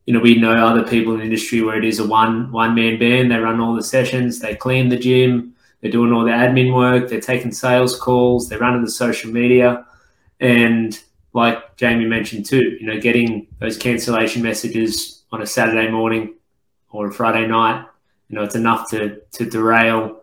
you 0.07 0.15
know 0.15 0.21
we 0.21 0.37
know 0.37 0.53
other 0.53 0.83
people 0.83 1.13
in 1.13 1.19
the 1.19 1.25
industry 1.25 1.63
where 1.63 1.79
it 1.79 1.85
is 1.85 1.99
a 1.99 2.07
one 2.07 2.51
one 2.53 2.75
man 2.75 2.99
band. 2.99 3.31
They 3.31 3.37
run 3.37 3.61
all 3.61 3.75
the 3.75 3.83
sessions 3.83 4.39
they 4.39 4.55
clean 4.55 4.89
the 4.89 4.99
gym 4.99 5.55
they're 5.81 5.91
doing 5.91 6.13
all 6.13 6.25
the 6.25 6.31
admin 6.31 6.75
work 6.75 7.09
they're 7.09 7.21
taking 7.21 7.53
sales 7.53 7.99
calls 7.99 8.49
they're 8.49 8.59
running 8.59 8.85
the 8.85 8.91
social 8.91 9.31
media. 9.31 9.87
And 10.41 10.99
like 11.33 11.77
jayme 11.77 12.07
mentioned 12.09 12.47
too 12.47 12.77
you 12.81 12.87
know 12.87 13.01
getting 13.01 13.47
those 13.59 13.77
cancellation 13.77 14.43
messages 14.43 15.25
on 15.33 15.43
a 15.43 15.47
saturday 15.47 15.91
morning 15.91 16.35
or 16.91 17.09
a 17.09 17.13
friday 17.13 17.47
night 17.47 17.85
you 18.29 18.37
know 18.37 18.43
it's 18.43 18.55
enough 18.55 18.89
to 18.91 19.21
to 19.33 19.45
derail 19.45 20.21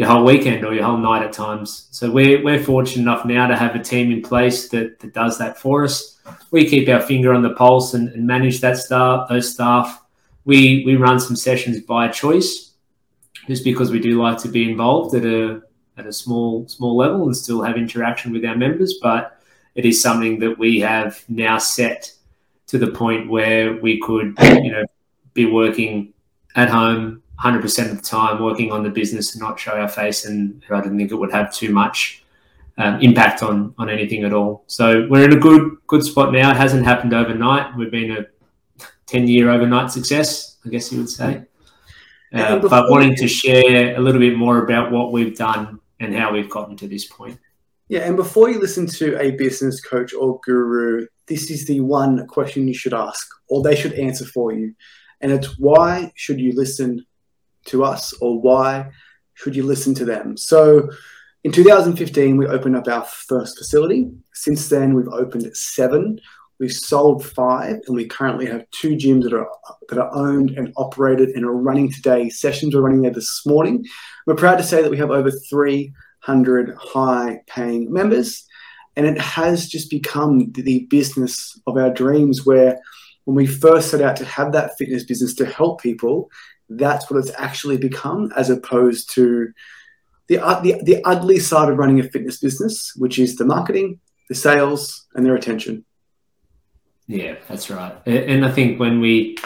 your 0.00 0.08
whole 0.08 0.24
weekend 0.24 0.64
or 0.64 0.72
your 0.72 0.84
whole 0.84 0.96
night 0.96 1.22
at 1.22 1.32
times 1.32 1.88
so 1.90 2.10
we're, 2.10 2.42
we're 2.42 2.62
fortunate 2.62 3.02
enough 3.02 3.24
now 3.24 3.46
to 3.46 3.56
have 3.56 3.74
a 3.74 3.78
team 3.78 4.10
in 4.10 4.22
place 4.22 4.68
that, 4.68 4.98
that 5.00 5.12
does 5.12 5.38
that 5.38 5.58
for 5.58 5.84
us 5.84 6.10
we 6.50 6.68
keep 6.68 6.88
our 6.88 7.00
finger 7.00 7.32
on 7.32 7.42
the 7.42 7.50
pulse 7.50 7.94
and, 7.94 8.08
and 8.10 8.26
manage 8.26 8.60
that 8.60 8.78
staff, 8.78 9.28
those 9.28 9.52
staff. 9.52 10.02
We 10.44 10.84
we 10.84 10.96
run 10.96 11.20
some 11.20 11.36
sessions 11.36 11.80
by 11.80 12.08
choice, 12.08 12.72
just 13.46 13.64
because 13.64 13.90
we 13.90 14.00
do 14.00 14.20
like 14.20 14.38
to 14.38 14.48
be 14.48 14.70
involved 14.70 15.14
at 15.14 15.24
a 15.24 15.62
at 15.96 16.06
a 16.06 16.12
small 16.12 16.66
small 16.68 16.96
level 16.96 17.24
and 17.24 17.36
still 17.36 17.62
have 17.62 17.76
interaction 17.76 18.32
with 18.32 18.44
our 18.44 18.56
members. 18.56 18.98
But 19.02 19.40
it 19.74 19.84
is 19.84 20.02
something 20.02 20.38
that 20.40 20.58
we 20.58 20.80
have 20.80 21.22
now 21.28 21.58
set 21.58 22.12
to 22.68 22.78
the 22.78 22.90
point 22.90 23.28
where 23.28 23.74
we 23.76 24.00
could, 24.00 24.34
you 24.40 24.72
know, 24.72 24.84
be 25.34 25.46
working 25.46 26.12
at 26.56 26.68
home 26.68 27.22
100% 27.42 27.90
of 27.90 27.96
the 27.96 28.02
time, 28.02 28.42
working 28.42 28.70
on 28.70 28.82
the 28.82 28.90
business 28.90 29.34
and 29.34 29.40
not 29.40 29.58
show 29.58 29.72
our 29.72 29.88
face. 29.88 30.24
And 30.24 30.62
I 30.70 30.80
didn't 30.80 30.98
think 30.98 31.10
it 31.10 31.16
would 31.16 31.32
have 31.32 31.52
too 31.52 31.72
much 31.72 32.24
um, 32.80 33.00
impact 33.00 33.42
on 33.42 33.74
on 33.78 33.88
anything 33.88 34.24
at 34.24 34.32
all. 34.32 34.64
So 34.66 35.06
we're 35.08 35.24
in 35.24 35.32
a 35.32 35.40
good 35.40 35.76
good 35.86 36.02
spot 36.02 36.32
now. 36.32 36.50
It 36.50 36.56
hasn't 36.56 36.84
happened 36.84 37.14
overnight. 37.14 37.76
We've 37.76 37.90
been 37.90 38.12
a 38.12 38.26
ten 39.06 39.28
year 39.28 39.50
overnight 39.50 39.90
success, 39.90 40.56
I 40.64 40.70
guess 40.70 40.90
you 40.90 40.98
would 40.98 41.10
say. 41.10 41.44
Uh, 42.32 42.58
but 42.60 42.88
wanting 42.90 43.16
to 43.16 43.26
share 43.26 43.96
a 43.96 44.00
little 44.00 44.20
bit 44.20 44.36
more 44.36 44.64
about 44.64 44.92
what 44.92 45.10
we've 45.10 45.36
done 45.36 45.80
and 45.98 46.14
how 46.14 46.32
we've 46.32 46.48
gotten 46.48 46.76
to 46.76 46.86
this 46.86 47.04
point. 47.06 47.38
Yeah, 47.88 48.00
and 48.00 48.16
before 48.16 48.48
you 48.48 48.60
listen 48.60 48.86
to 48.86 49.20
a 49.20 49.32
business 49.32 49.80
coach 49.80 50.14
or 50.14 50.38
guru, 50.44 51.06
this 51.26 51.50
is 51.50 51.66
the 51.66 51.80
one 51.80 52.24
question 52.28 52.68
you 52.68 52.74
should 52.74 52.94
ask, 52.94 53.26
or 53.48 53.62
they 53.62 53.74
should 53.74 53.94
answer 53.94 54.24
for 54.24 54.52
you. 54.52 54.74
And 55.20 55.32
it's 55.32 55.58
why 55.58 56.12
should 56.14 56.40
you 56.40 56.52
listen 56.54 57.04
to 57.66 57.84
us, 57.84 58.12
or 58.20 58.40
why 58.40 58.90
should 59.34 59.56
you 59.56 59.62
listen 59.62 59.94
to 59.94 60.04
them? 60.04 60.36
So 60.36 60.88
in 61.44 61.52
2015, 61.52 62.36
we 62.36 62.46
opened 62.46 62.76
up 62.76 62.86
our 62.86 63.04
first 63.04 63.56
facility. 63.56 64.10
Since 64.34 64.68
then, 64.68 64.94
we've 64.94 65.08
opened 65.08 65.56
seven. 65.56 66.20
We've 66.58 66.70
sold 66.70 67.24
five, 67.24 67.80
and 67.86 67.96
we 67.96 68.06
currently 68.06 68.44
have 68.44 68.70
two 68.70 68.90
gyms 68.90 69.22
that 69.22 69.32
are 69.32 69.48
that 69.88 69.98
are 69.98 70.14
owned 70.14 70.50
and 70.50 70.70
operated 70.76 71.30
and 71.30 71.46
are 71.46 71.54
running 71.54 71.90
today. 71.90 72.28
Sessions 72.28 72.74
are 72.74 72.82
running 72.82 73.00
there 73.00 73.10
this 73.10 73.46
morning. 73.46 73.86
We're 74.26 74.34
proud 74.34 74.56
to 74.56 74.62
say 74.62 74.82
that 74.82 74.90
we 74.90 74.98
have 74.98 75.10
over 75.10 75.30
300 75.30 76.74
high-paying 76.78 77.90
members, 77.90 78.46
and 78.94 79.06
it 79.06 79.18
has 79.18 79.66
just 79.66 79.88
become 79.88 80.52
the 80.52 80.86
business 80.90 81.58
of 81.66 81.78
our 81.78 81.90
dreams. 81.90 82.44
Where 82.44 82.78
when 83.24 83.34
we 83.34 83.46
first 83.46 83.90
set 83.90 84.02
out 84.02 84.16
to 84.16 84.26
have 84.26 84.52
that 84.52 84.76
fitness 84.76 85.04
business 85.04 85.34
to 85.36 85.46
help 85.46 85.80
people, 85.80 86.30
that's 86.70 87.10
what 87.10 87.18
it's 87.18 87.32
actually 87.36 87.76
become, 87.76 88.32
as 88.36 88.48
opposed 88.48 89.12
to 89.14 89.52
the, 90.28 90.38
uh, 90.38 90.60
the, 90.60 90.80
the 90.84 91.02
ugly 91.04 91.38
side 91.40 91.68
of 91.68 91.76
running 91.76 91.98
a 92.00 92.04
fitness 92.04 92.38
business, 92.38 92.92
which 92.96 93.18
is 93.18 93.36
the 93.36 93.44
marketing, 93.44 94.00
the 94.28 94.34
sales, 94.34 95.06
and 95.14 95.26
their 95.26 95.34
attention. 95.34 95.84
Yeah, 97.08 97.34
that's 97.48 97.68
right. 97.68 97.94
And 98.06 98.46
I 98.46 98.52
think 98.52 98.78
when 98.78 99.00
we 99.00 99.36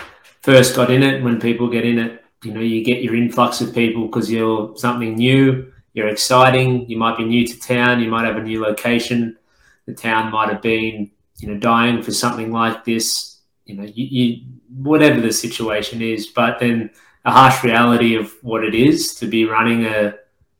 first 0.42 0.76
got 0.76 0.90
in 0.90 1.02
it, 1.02 1.22
when 1.24 1.40
people 1.40 1.70
get 1.70 1.86
in 1.86 1.98
it, 1.98 2.22
you 2.44 2.52
know, 2.52 2.60
you 2.60 2.84
get 2.84 3.02
your 3.02 3.14
influx 3.14 3.62
of 3.62 3.74
people 3.74 4.06
because 4.06 4.30
you're 4.30 4.76
something 4.76 5.14
new, 5.14 5.72
you're 5.94 6.08
exciting, 6.08 6.88
you 6.90 6.98
might 6.98 7.16
be 7.16 7.24
new 7.24 7.46
to 7.46 7.58
town, 7.58 8.02
you 8.02 8.10
might 8.10 8.26
have 8.26 8.36
a 8.36 8.42
new 8.42 8.60
location, 8.60 9.38
the 9.86 9.94
town 9.94 10.30
might 10.30 10.50
have 10.50 10.60
been, 10.60 11.10
you 11.38 11.48
know, 11.48 11.58
dying 11.58 12.02
for 12.02 12.12
something 12.12 12.52
like 12.52 12.84
this, 12.84 13.40
you 13.64 13.74
know, 13.74 13.84
you, 13.84 14.04
you 14.04 14.46
whatever 14.68 15.20
the 15.20 15.32
situation 15.32 16.02
is, 16.02 16.26
but 16.26 16.58
then 16.58 16.90
a 17.24 17.30
harsh 17.30 17.64
reality 17.64 18.16
of 18.16 18.32
what 18.42 18.64
it 18.64 18.74
is 18.74 19.14
to 19.16 19.26
be 19.26 19.44
running 19.44 19.86
a 19.86 20.14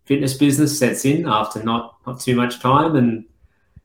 fitness 0.05 0.35
business 0.35 0.79
sets 0.79 1.05
in 1.05 1.27
after 1.27 1.63
not 1.63 1.97
not 2.07 2.21
too 2.21 2.37
much 2.37 2.61
time 2.61 2.97
and 2.97 3.25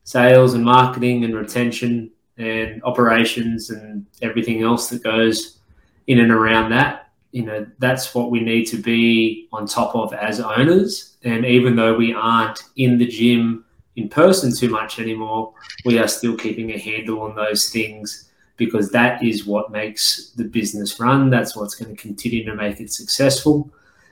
sales 0.04 0.54
and 0.54 0.64
marketing 0.64 1.24
and 1.24 1.36
retention 1.36 2.12
and 2.38 2.82
operations 2.84 3.70
and 3.70 4.06
everything 4.22 4.64
else 4.64 4.90
that 4.90 5.04
goes 5.04 5.60
in 6.08 6.20
and 6.20 6.32
around 6.32 6.72
that. 6.72 7.12
You 7.32 7.44
know, 7.46 7.68
that's 7.78 8.16
what 8.16 8.32
we 8.32 8.40
need 8.40 8.66
to 8.66 8.78
be 8.78 9.48
on 9.52 9.68
top 9.68 9.96
of 9.96 10.14
as 10.14 10.40
owners. 10.40 11.18
And 11.24 11.46
even 11.46 11.76
though 11.76 11.96
we 11.96 12.14
aren't 12.14 12.64
in 12.78 12.98
the 12.98 13.06
gym 13.06 13.66
in 13.98 14.10
person 14.10 14.56
too 14.56 14.70
much 14.70 15.00
anymore, 15.00 15.54
we 15.86 16.00
are 16.00 16.08
still 16.08 16.36
keeping 16.36 16.72
a 16.72 16.80
handle 16.80 17.22
on 17.22 17.36
those 17.36 17.70
things 17.70 18.29
because 18.60 18.92
that 18.92 19.24
is 19.24 19.48
what 19.48 19.72
makes 19.72 20.32
the 20.36 20.44
business 20.44 21.00
run. 21.00 21.32
That's 21.32 21.56
what's 21.56 21.74
going 21.74 21.96
to 21.96 22.00
continue 22.00 22.46
to 22.46 22.54
make 22.54 22.80
it 22.80 22.92
successful. 22.92 23.72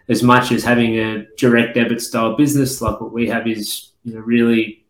As 0.09 0.23
much 0.23 0.51
as 0.51 0.63
having 0.63 0.97
a 0.97 1.27
direct 1.37 1.75
debit 1.75 2.01
style 2.01 2.35
business 2.35 2.81
like 2.81 2.99
what 2.99 3.11
we 3.11 3.27
have 3.27 3.45
is, 3.45 3.89
you 4.03 4.15
know, 4.15 4.21
really, 4.21 4.85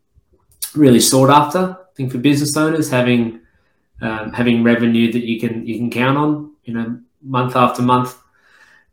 really 0.76 1.02
sought 1.02 1.32
after 1.32 1.76
I 1.78 1.96
think 1.96 2.12
for 2.12 2.20
business 2.20 2.56
owners 2.56 2.92
having 2.92 3.42
um, 4.02 4.32
having 4.32 4.64
revenue 4.64 5.12
that 5.12 5.26
you 5.26 5.40
can 5.40 5.66
you 5.66 5.76
can 5.78 5.90
count 5.90 6.18
on, 6.18 6.52
you 6.64 6.76
know, 6.76 7.00
month 7.24 7.56
after 7.56 7.82
month. 7.82 8.16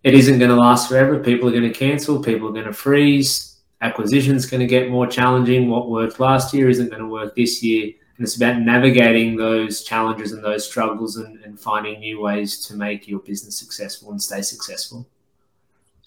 It 0.03 0.15
isn't 0.15 0.39
going 0.39 0.51
to 0.51 0.57
last 0.57 0.89
forever. 0.89 1.19
People 1.19 1.49
are 1.49 1.53
going 1.53 1.71
to 1.71 1.79
cancel. 1.79 2.23
People 2.23 2.49
are 2.49 2.53
going 2.53 2.65
to 2.65 2.73
freeze. 2.73 3.59
Acquisition 3.83 4.35
is 4.37 4.47
going 4.47 4.61
to 4.61 4.67
get 4.67 4.91
more 4.91 5.07
challenging. 5.07 5.69
What 5.69 5.91
worked 5.91 6.21
last 6.21 6.55
year 6.55 6.71
isn't 6.71 6.89
going 6.89 7.03
to 7.03 7.09
work 7.09 7.37
this 7.37 7.63
year. 7.63 7.93
And 8.17 8.25
it's 8.25 8.37
about 8.37 8.61
navigating 8.61 9.37
those 9.37 9.83
challenges 9.83 10.33
and 10.33 10.45
those 10.45 10.67
struggles 10.67 11.17
and, 11.17 11.43
and 11.45 11.59
finding 11.59 11.99
new 11.99 12.21
ways 12.21 12.65
to 12.67 12.75
make 12.75 13.09
your 13.09 13.21
business 13.21 13.59
successful 13.59 14.11
and 14.11 14.23
stay 14.23 14.43
successful. 14.43 15.07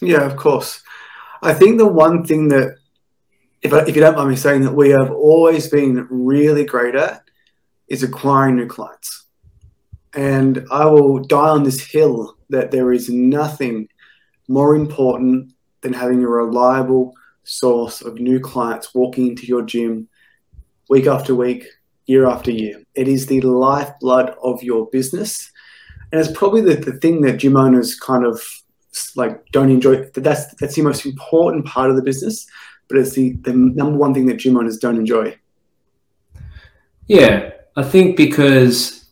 Yeah, 0.02 0.26
of 0.26 0.38
course. 0.38 0.82
I 1.42 1.54
think 1.54 1.78
the 1.78 1.88
one 1.88 2.26
thing 2.26 2.48
that 2.50 2.78
if, 3.62 3.74
I, 3.74 3.80
if 3.80 3.96
you 3.96 4.02
don't 4.02 4.16
mind 4.16 4.30
me 4.30 4.36
saying 4.36 4.62
that 4.62 4.74
we 4.74 4.90
have 4.90 5.12
always 5.12 5.68
been 5.68 6.08
really 6.10 6.64
great 6.64 6.96
at 6.96 7.24
is 7.88 8.04
acquiring 8.04 8.56
new 8.56 8.68
clients. 8.68 9.26
And 10.14 10.66
I 10.72 10.86
will 10.86 11.20
die 11.20 11.50
on 11.50 11.64
this 11.64 11.86
hill 11.86 12.38
that 12.50 12.72
there 12.72 12.94
is 12.94 13.10
nothing 13.10 13.90
more 14.48 14.76
important 14.76 15.54
than 15.82 15.94
having 15.94 16.24
a 16.24 16.28
reliable 16.28 17.14
source 17.44 18.02
of 18.02 18.20
new 18.20 18.40
clients 18.40 18.94
walking 18.94 19.28
into 19.28 19.46
your 19.46 19.62
gym 19.62 20.08
week 20.90 21.08
after 21.08 21.36
week, 21.36 21.66
year 22.08 22.28
after 22.28 22.52
year. 22.52 22.82
It 22.96 23.08
is 23.08 23.28
the 23.28 23.42
lifeblood 23.42 24.36
of 24.42 24.64
your 24.64 24.88
business. 24.88 25.52
And 26.12 26.20
it's 26.20 26.32
probably 26.32 26.62
the, 26.62 26.76
the 26.76 26.94
thing 26.94 27.22
that 27.22 27.38
gym 27.38 27.56
owners 27.56 28.00
kind 28.00 28.26
of 28.26 28.42
like 29.16 29.46
don't 29.52 29.70
enjoy. 29.70 30.10
That's 30.16 30.56
that's 30.56 30.76
the 30.76 30.82
most 30.82 31.06
important 31.06 31.66
part 31.66 31.90
of 31.90 31.96
the 31.96 32.02
business 32.02 32.48
but 32.88 32.98
it's 32.98 33.14
the, 33.14 33.34
the 33.42 33.54
number 33.54 33.98
one 33.98 34.14
thing 34.14 34.26
that 34.28 34.38
gym 34.38 34.58
owners 34.58 34.78
don't 34.78 34.98
enjoy. 34.98 35.38
Yeah, 37.08 37.52
I 37.76 37.84
think 37.84 38.18
because, 38.18 39.10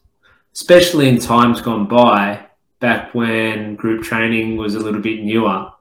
especially 0.54 1.10
in 1.10 1.20
times 1.20 1.62
gone 1.62 1.88
by, 1.88 2.46
back 2.80 3.14
when 3.14 3.76
group 3.76 4.04
training 4.04 4.58
was 4.58 4.76
a 4.76 4.80
little 4.80 5.02
bit 5.02 5.24
newer, 5.24 5.72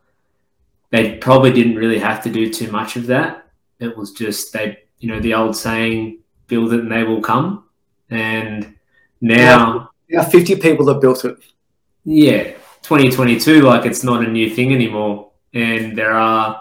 they 0.90 1.16
probably 1.18 1.52
didn't 1.52 1.76
really 1.76 1.98
have 1.98 2.22
to 2.22 2.30
do 2.30 2.52
too 2.52 2.70
much 2.70 2.96
of 2.96 3.06
that. 3.08 3.46
It 3.80 3.96
was 3.96 4.12
just 4.12 4.52
they, 4.52 4.78
you 4.98 5.08
know, 5.08 5.20
the 5.20 5.34
old 5.34 5.56
saying, 5.56 6.20
"Build 6.46 6.72
it 6.72 6.80
and 6.80 6.92
they 6.92 7.04
will 7.04 7.20
come." 7.20 7.64
And 8.10 8.74
now, 9.20 9.90
yeah, 10.08 10.20
yeah 10.20 10.28
fifty 10.28 10.56
people 10.56 10.88
have 10.88 11.00
built 11.00 11.24
it. 11.24 11.38
Yeah, 12.04 12.52
2022, 12.82 13.62
like 13.62 13.86
it's 13.86 14.04
not 14.04 14.22
a 14.22 14.28
new 14.28 14.50
thing 14.50 14.74
anymore, 14.74 15.30
and 15.54 15.96
there 15.96 16.12
are 16.12 16.60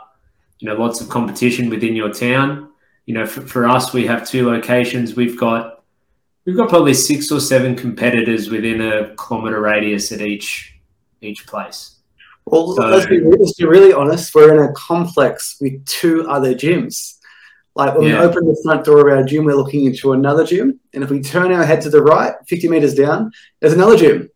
you 0.59 0.69
know 0.69 0.75
lots 0.75 1.01
of 1.01 1.09
competition 1.09 1.69
within 1.69 1.95
your 1.95 2.13
town. 2.13 2.69
You 3.05 3.15
know, 3.15 3.25
for, 3.25 3.41
for 3.41 3.67
us, 3.67 3.93
we 3.93 4.05
have 4.07 4.27
two 4.27 4.49
locations. 4.49 5.15
We've 5.15 5.37
got 5.37 5.83
we've 6.45 6.55
got 6.55 6.69
probably 6.69 6.93
six 6.93 7.31
or 7.31 7.41
seven 7.41 7.75
competitors 7.75 8.49
within 8.49 8.79
a 8.79 9.13
kilometre 9.15 9.59
radius 9.59 10.13
at 10.13 10.21
each 10.21 10.73
each 11.21 11.45
place. 11.45 11.97
Well, 12.45 12.73
so, 12.73 12.87
let's, 12.87 13.05
be, 13.05 13.21
let's 13.21 13.53
be 13.53 13.65
really 13.65 13.93
honest. 13.93 14.35
We're 14.35 14.53
in 14.53 14.69
a 14.69 14.73
complex 14.73 15.57
with 15.61 15.85
two 15.85 16.27
other 16.29 16.53
gyms. 16.53 17.19
Like 17.75 17.95
when 17.95 18.07
yeah. 18.07 18.19
we 18.19 18.25
open 18.25 18.45
the 18.45 18.59
front 18.63 18.85
door 18.85 19.09
of 19.09 19.17
our 19.17 19.23
gym, 19.23 19.45
we're 19.45 19.55
looking 19.55 19.85
into 19.85 20.13
another 20.13 20.45
gym, 20.45 20.79
and 20.93 21.03
if 21.03 21.09
we 21.09 21.21
turn 21.21 21.51
our 21.51 21.65
head 21.65 21.81
to 21.81 21.89
the 21.89 22.01
right, 22.01 22.35
fifty 22.47 22.67
meters 22.67 22.93
down, 22.93 23.31
there's 23.59 23.73
another 23.73 23.97
gym. 23.97 24.29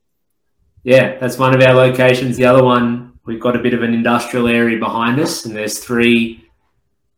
Yeah, 0.83 1.17
that's 1.19 1.37
one 1.37 1.53
of 1.53 1.61
our 1.61 1.73
locations. 1.73 2.37
The 2.37 2.45
other 2.45 2.63
one 2.63 3.07
We've 3.27 3.41
got 3.41 3.57
a 3.57 3.59
bit 3.59 3.73
of 3.73 3.83
an 3.83 3.93
industrial 3.93 4.47
area 4.47 4.79
behind 4.79 5.19
us, 5.19 5.45
and 5.45 5.53
there's 5.53 5.79
three 5.79 6.49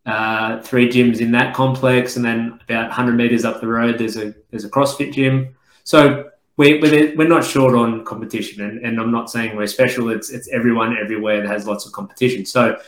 uh, 0.08 0.60
three 0.64 0.90
gyms 0.90 1.22
in 1.22 1.32
that 1.34 1.54
complex, 1.54 2.16
and 2.16 2.26
then 2.26 2.60
about 2.64 2.88
100 2.88 3.12
meters 3.12 3.46
up 3.46 3.62
the 3.62 3.68
road, 3.68 4.00
there's 4.00 4.18
a 4.18 4.34
there's 4.50 4.66
a 4.66 4.70
CrossFit 4.70 5.14
gym. 5.14 5.56
So 5.84 6.32
we, 6.58 6.80
we're, 6.80 7.16
we're 7.16 7.28
not 7.28 7.46
short 7.46 7.76
on 7.76 8.04
competition, 8.06 8.64
and, 8.64 8.84
and 8.84 9.00
I'm 9.00 9.12
not 9.12 9.30
saying 9.30 9.56
we're 9.56 9.68
special. 9.68 10.10
It's 10.10 10.32
it's 10.32 10.50
everyone 10.50 10.98
everywhere 10.98 11.42
that 11.42 11.48
has 11.48 11.68
lots 11.68 11.86
of 11.86 11.92
competition. 11.92 12.44
So 12.44 12.80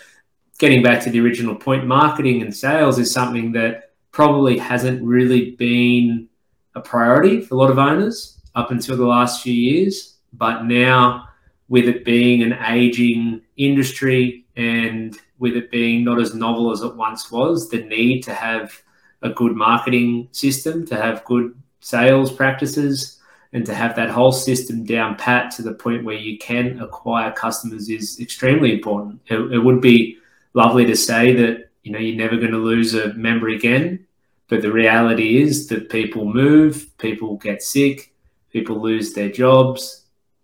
getting 0.62 0.84
back 0.84 1.01
to 1.03 1.10
the 1.10 1.20
original 1.20 1.56
point, 1.56 1.88
marketing 1.88 2.44
and 2.44 2.56
sales 2.56 3.00
is 3.00 3.12
something 3.12 3.51
that 3.51 3.94
probably 4.12 4.60
hasn't 4.60 5.01
really 5.01 5.56
been 5.56 6.30
a 6.75 6.80
priority 6.80 7.41
for 7.41 7.56
a 7.56 7.58
lot 7.58 7.72
of 7.72 7.80
owners 7.80 8.39
up 8.53 8.70
until 8.70 8.96
the 8.96 9.03
last 9.03 9.41
few 9.41 9.56
years, 9.56 10.18
but 10.34 10.63
now 10.65 11.27
with 11.68 11.86
it 11.88 12.06
being 12.06 12.44
an 12.44 12.53
aging 12.68 13.41
industry 13.58 14.46
and 14.56 15.18
with 15.39 15.56
it 15.56 15.72
being 15.72 16.03
not 16.03 16.22
as 16.22 16.36
novel 16.36 16.72
as 16.72 16.82
it 16.82 16.96
once 16.96 17.32
was, 17.32 17.68
the 17.70 17.82
need 17.86 18.22
to 18.22 18.34
have 18.34 18.84
a 19.24 19.32
good 19.32 19.56
marketing 19.56 20.27
system, 20.32 20.86
to 20.86 20.96
have 20.96 21.25
good 21.25 21.56
sales 21.80 22.32
practices, 22.32 23.20
and 23.53 23.65
to 23.65 23.74
have 23.74 23.96
that 23.96 24.12
whole 24.12 24.32
system 24.32 24.84
down 24.84 25.15
pat 25.15 25.50
to 25.50 25.63
the 25.63 25.74
point 25.74 26.03
where 26.03 26.15
you 26.15 26.38
can 26.38 26.80
acquire 26.80 27.32
customers 27.32 27.89
is 27.89 28.20
extremely 28.20 28.72
important. 28.72 29.20
It, 29.25 29.39
it 29.53 29.60
would 29.60 29.82
be 29.82 30.20
lovely 30.53 30.86
to 30.86 30.96
say 30.96 31.34
that 31.36 31.70
you 31.84 31.91
know 31.91 32.00
you're 32.00 32.17
never 32.17 32.38
going 32.38 32.51
to 32.51 32.58
lose 32.58 32.93
a 32.93 33.13
member 33.13 33.50
again, 33.50 34.05
but 34.48 34.62
the 34.62 34.72
reality 34.72 35.41
is 35.41 35.67
that 35.67 35.89
people 35.89 36.25
move, 36.25 36.88
people 36.98 37.38
get 37.38 37.63
sick, 37.63 38.13
people 38.51 38.81
lose 38.81 39.13
their 39.13 39.29
jobs, 39.29 40.01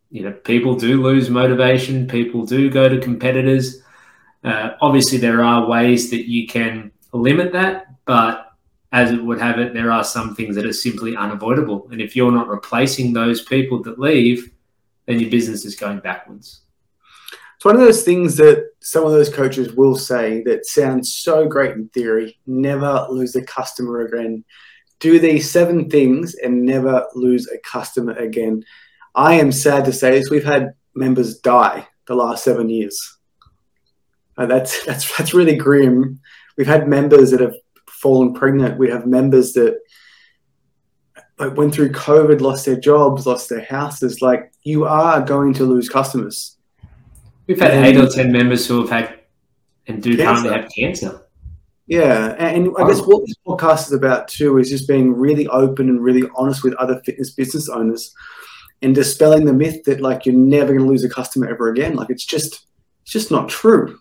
you 0.10 0.24
know, 0.24 0.32
people 0.32 0.76
do 0.76 1.02
lose 1.02 1.30
motivation. 1.30 2.08
People 2.08 2.46
do 2.46 2.70
go 2.70 2.88
to 2.88 3.00
competitors. 3.00 3.82
Uh, 4.44 4.72
obviously, 4.82 5.18
there 5.18 5.44
are 5.44 5.68
ways 5.68 6.10
that 6.12 6.30
you 6.30 6.48
can 6.48 6.92
limit 7.12 7.52
that, 7.54 7.88
but 8.06 8.54
as 8.92 9.12
it 9.12 9.24
would 9.24 9.40
have 9.40 9.60
it, 9.60 9.74
there 9.74 9.92
are 9.92 10.04
some 10.04 10.34
things 10.34 10.56
that 10.56 10.66
are 10.66 10.74
simply 10.74 11.16
unavoidable. 11.16 11.88
And 11.92 12.00
if 12.00 12.16
you're 12.16 12.32
not 12.32 12.48
replacing 12.48 13.12
those 13.12 13.42
people 13.44 13.84
that 13.84 14.00
leave, 14.00 14.52
then 15.06 15.20
your 15.20 15.30
business 15.30 15.66
is 15.66 15.76
going 15.76 16.00
backwards. 16.00 16.62
It's 17.58 17.66
one 17.66 17.74
of 17.74 17.82
those 17.82 18.04
things 18.04 18.36
that 18.36 18.70
some 18.82 19.04
of 19.04 19.12
those 19.12 19.34
coaches 19.34 19.74
will 19.74 19.96
say 19.96 20.44
that 20.44 20.68
sounds 20.68 21.16
so 21.16 21.48
great 21.48 21.72
in 21.72 21.90
theory 21.90 22.38
never 22.46 23.08
lose 23.10 23.36
a 23.36 23.44
customer 23.44 24.02
again. 24.02 24.46
Do 25.00 25.18
these 25.18 25.50
seven 25.50 25.90
things 25.90 26.36
and 26.36 26.64
never 26.64 27.08
lose 27.16 27.50
a 27.50 27.58
customer 27.58 28.14
again. 28.14 28.64
I 29.16 29.34
am 29.34 29.52
sad 29.52 29.86
to 29.86 29.92
say 29.92 30.12
this. 30.12 30.30
We've 30.30 30.46
had 30.46 30.76
members 30.94 31.40
die 31.40 31.88
the 32.06 32.14
last 32.14 32.44
seven 32.44 32.70
years. 32.70 33.18
Uh, 34.38 34.46
that's 34.46 34.86
that's 34.86 35.18
that's 35.18 35.34
really 35.34 35.56
grim. 35.56 36.20
We've 36.58 36.68
had 36.68 36.88
members 36.88 37.32
that 37.32 37.42
have 37.42 37.56
fallen 37.90 38.36
pregnant. 38.36 38.78
We 38.78 38.92
have 38.92 39.08
members 39.08 39.54
that 39.54 39.80
like 41.40 41.58
went 41.58 41.74
through 41.74 41.94
COVID, 41.94 42.40
lost 42.40 42.68
their 42.68 42.80
jobs, 42.80 43.26
lost 43.26 43.50
their 43.50 43.66
houses. 43.66 44.22
Like 44.22 44.52
you 44.62 44.86
are 44.86 45.22
going 45.22 45.56
to 45.56 45.66
lose 45.66 45.90
customers. 45.90 46.57
We've 47.48 47.60
had 47.60 47.72
eight 47.86 47.98
or 47.98 48.10
ten 48.10 48.32
members 48.32 48.68
who 48.68 48.82
have 48.82 48.90
had 48.90 49.20
and 49.88 50.04
do 50.04 50.18
currently 50.18 50.50
have 50.50 50.70
cancer. 50.78 51.24
Yeah, 51.88 52.36
and 52.38 52.70
I 52.78 52.86
guess 52.86 53.00
um, 53.00 53.06
what 53.06 53.26
this 53.26 53.36
podcast 53.48 53.88
is 53.88 53.94
about 53.94 54.28
too 54.28 54.58
is 54.58 54.70
just 54.70 54.88
being 54.88 55.14
really 55.14 55.48
open 55.48 55.88
and 55.88 56.04
really 56.04 56.30
honest 56.36 56.62
with 56.64 56.74
other 56.74 57.02
fitness 57.06 57.32
business 57.32 57.70
owners, 57.70 58.14
and 58.82 58.94
dispelling 58.94 59.46
the 59.46 59.54
myth 59.54 59.86
that 59.86 60.02
like 60.02 60.26
you're 60.26 60.36
never 60.36 60.74
going 60.74 60.86
to 60.86 60.92
lose 60.92 61.06
a 61.06 61.10
customer 61.10 61.48
ever 61.48 61.70
again. 61.70 61.96
Like 61.96 62.10
it's 62.10 62.26
just, 62.26 62.68
it's 63.04 63.14
just 63.14 63.32
not 63.32 63.48
true. 63.48 63.98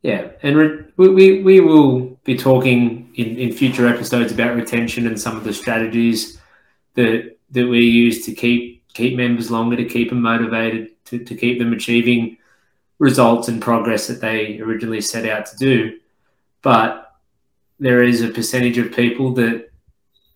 Yeah, 0.00 0.30
and 0.42 0.56
re- 0.56 0.84
we, 0.96 1.42
we 1.42 1.60
will 1.60 2.18
be 2.24 2.36
talking 2.36 3.12
in, 3.14 3.36
in 3.36 3.52
future 3.52 3.86
episodes 3.86 4.32
about 4.32 4.56
retention 4.56 5.06
and 5.06 5.20
some 5.20 5.36
of 5.36 5.44
the 5.44 5.52
strategies 5.52 6.40
that 6.94 7.36
that 7.50 7.68
we 7.68 7.80
use 7.80 8.24
to 8.24 8.32
keep 8.32 8.88
keep 8.94 9.14
members 9.14 9.50
longer, 9.50 9.76
to 9.76 9.84
keep 9.84 10.08
them 10.08 10.22
motivated, 10.22 10.91
to, 11.12 11.24
to 11.24 11.34
keep 11.34 11.58
them 11.58 11.72
achieving 11.72 12.38
results 12.98 13.48
and 13.48 13.60
progress 13.60 14.06
that 14.06 14.20
they 14.20 14.58
originally 14.60 15.00
set 15.00 15.28
out 15.28 15.46
to 15.46 15.56
do. 15.56 15.98
But 16.62 17.12
there 17.78 18.02
is 18.02 18.22
a 18.22 18.28
percentage 18.28 18.78
of 18.78 18.94
people 18.94 19.34
that, 19.34 19.70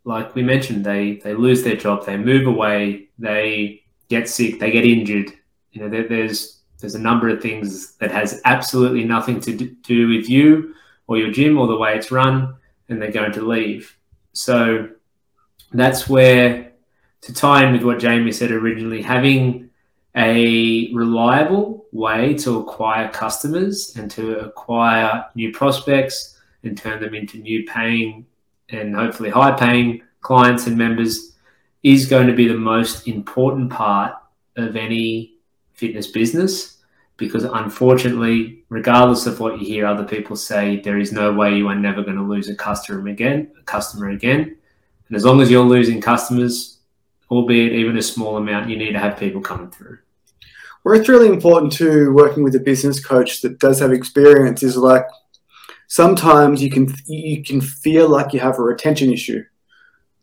like 0.04 0.34
we 0.34 0.42
mentioned, 0.42 0.84
they 0.84 1.16
they 1.16 1.34
lose 1.34 1.62
their 1.62 1.76
job, 1.76 2.04
they 2.04 2.16
move 2.16 2.46
away, 2.46 3.08
they 3.18 3.82
get 4.08 4.28
sick, 4.28 4.60
they 4.60 4.70
get 4.70 4.84
injured. 4.84 5.32
You 5.72 5.82
know, 5.82 5.88
there, 5.88 6.08
there's 6.08 6.60
there's 6.78 6.94
a 6.94 7.00
number 7.00 7.28
of 7.28 7.40
things 7.40 7.96
that 7.96 8.10
has 8.10 8.40
absolutely 8.44 9.04
nothing 9.04 9.40
to 9.40 9.56
do 9.56 10.08
with 10.08 10.28
you 10.28 10.74
or 11.06 11.16
your 11.16 11.30
gym 11.30 11.58
or 11.58 11.66
the 11.66 11.76
way 11.76 11.96
it's 11.96 12.10
run, 12.10 12.54
and 12.88 13.00
they're 13.00 13.12
going 13.12 13.32
to 13.32 13.42
leave. 13.42 13.96
So 14.32 14.90
that's 15.72 16.08
where, 16.08 16.72
to 17.22 17.32
tie 17.32 17.64
in 17.64 17.72
with 17.72 17.82
what 17.82 17.98
Jayme 17.98 18.32
said 18.34 18.50
originally, 18.50 19.02
having 19.02 19.65
a 20.16 20.92
reliable 20.94 21.86
way 21.92 22.34
to 22.34 22.58
acquire 22.58 23.08
customers 23.10 23.94
and 23.96 24.10
to 24.10 24.38
acquire 24.38 25.26
new 25.34 25.52
prospects 25.52 26.38
and 26.62 26.76
turn 26.76 27.00
them 27.00 27.14
into 27.14 27.38
new 27.38 27.64
paying 27.64 28.26
and 28.70 28.94
hopefully 28.94 29.30
high 29.30 29.52
paying 29.52 30.02
clients 30.20 30.66
and 30.66 30.76
members 30.76 31.36
is 31.82 32.06
going 32.06 32.26
to 32.26 32.32
be 32.32 32.48
the 32.48 32.56
most 32.56 33.06
important 33.06 33.70
part 33.70 34.14
of 34.56 34.74
any 34.74 35.34
fitness 35.74 36.06
business 36.06 36.78
because 37.18 37.44
unfortunately, 37.44 38.64
regardless 38.68 39.26
of 39.26 39.40
what 39.40 39.58
you 39.60 39.66
hear 39.66 39.86
other 39.86 40.04
people 40.04 40.36
say, 40.36 40.80
there 40.80 40.98
is 40.98 41.12
no 41.12 41.32
way 41.32 41.56
you 41.56 41.68
are 41.68 41.74
never 41.74 42.02
going 42.02 42.16
to 42.16 42.22
lose 42.22 42.48
a 42.48 42.54
customer 42.54 43.08
again, 43.08 43.50
a 43.58 43.62
customer 43.62 44.10
again. 44.10 44.56
And 45.08 45.16
as 45.16 45.24
long 45.24 45.40
as 45.40 45.50
you're 45.50 45.64
losing 45.64 46.00
customers, 46.00 46.78
albeit 47.30 47.72
even 47.72 47.96
a 47.96 48.02
small 48.02 48.36
amount, 48.36 48.68
you 48.68 48.76
need 48.76 48.92
to 48.92 48.98
have 48.98 49.18
people 49.18 49.40
coming 49.40 49.70
through. 49.70 49.98
Where 50.86 50.94
it's 50.94 51.08
really 51.08 51.26
important 51.26 51.72
to 51.78 52.12
working 52.12 52.44
with 52.44 52.54
a 52.54 52.60
business 52.60 53.04
coach 53.04 53.40
that 53.40 53.58
does 53.58 53.80
have 53.80 53.90
experience 53.92 54.62
is 54.62 54.76
like 54.76 55.04
sometimes 55.88 56.62
you 56.62 56.70
can 56.70 56.94
you 57.06 57.42
can 57.42 57.60
feel 57.60 58.08
like 58.08 58.32
you 58.32 58.38
have 58.38 58.56
a 58.60 58.62
retention 58.62 59.12
issue. 59.12 59.42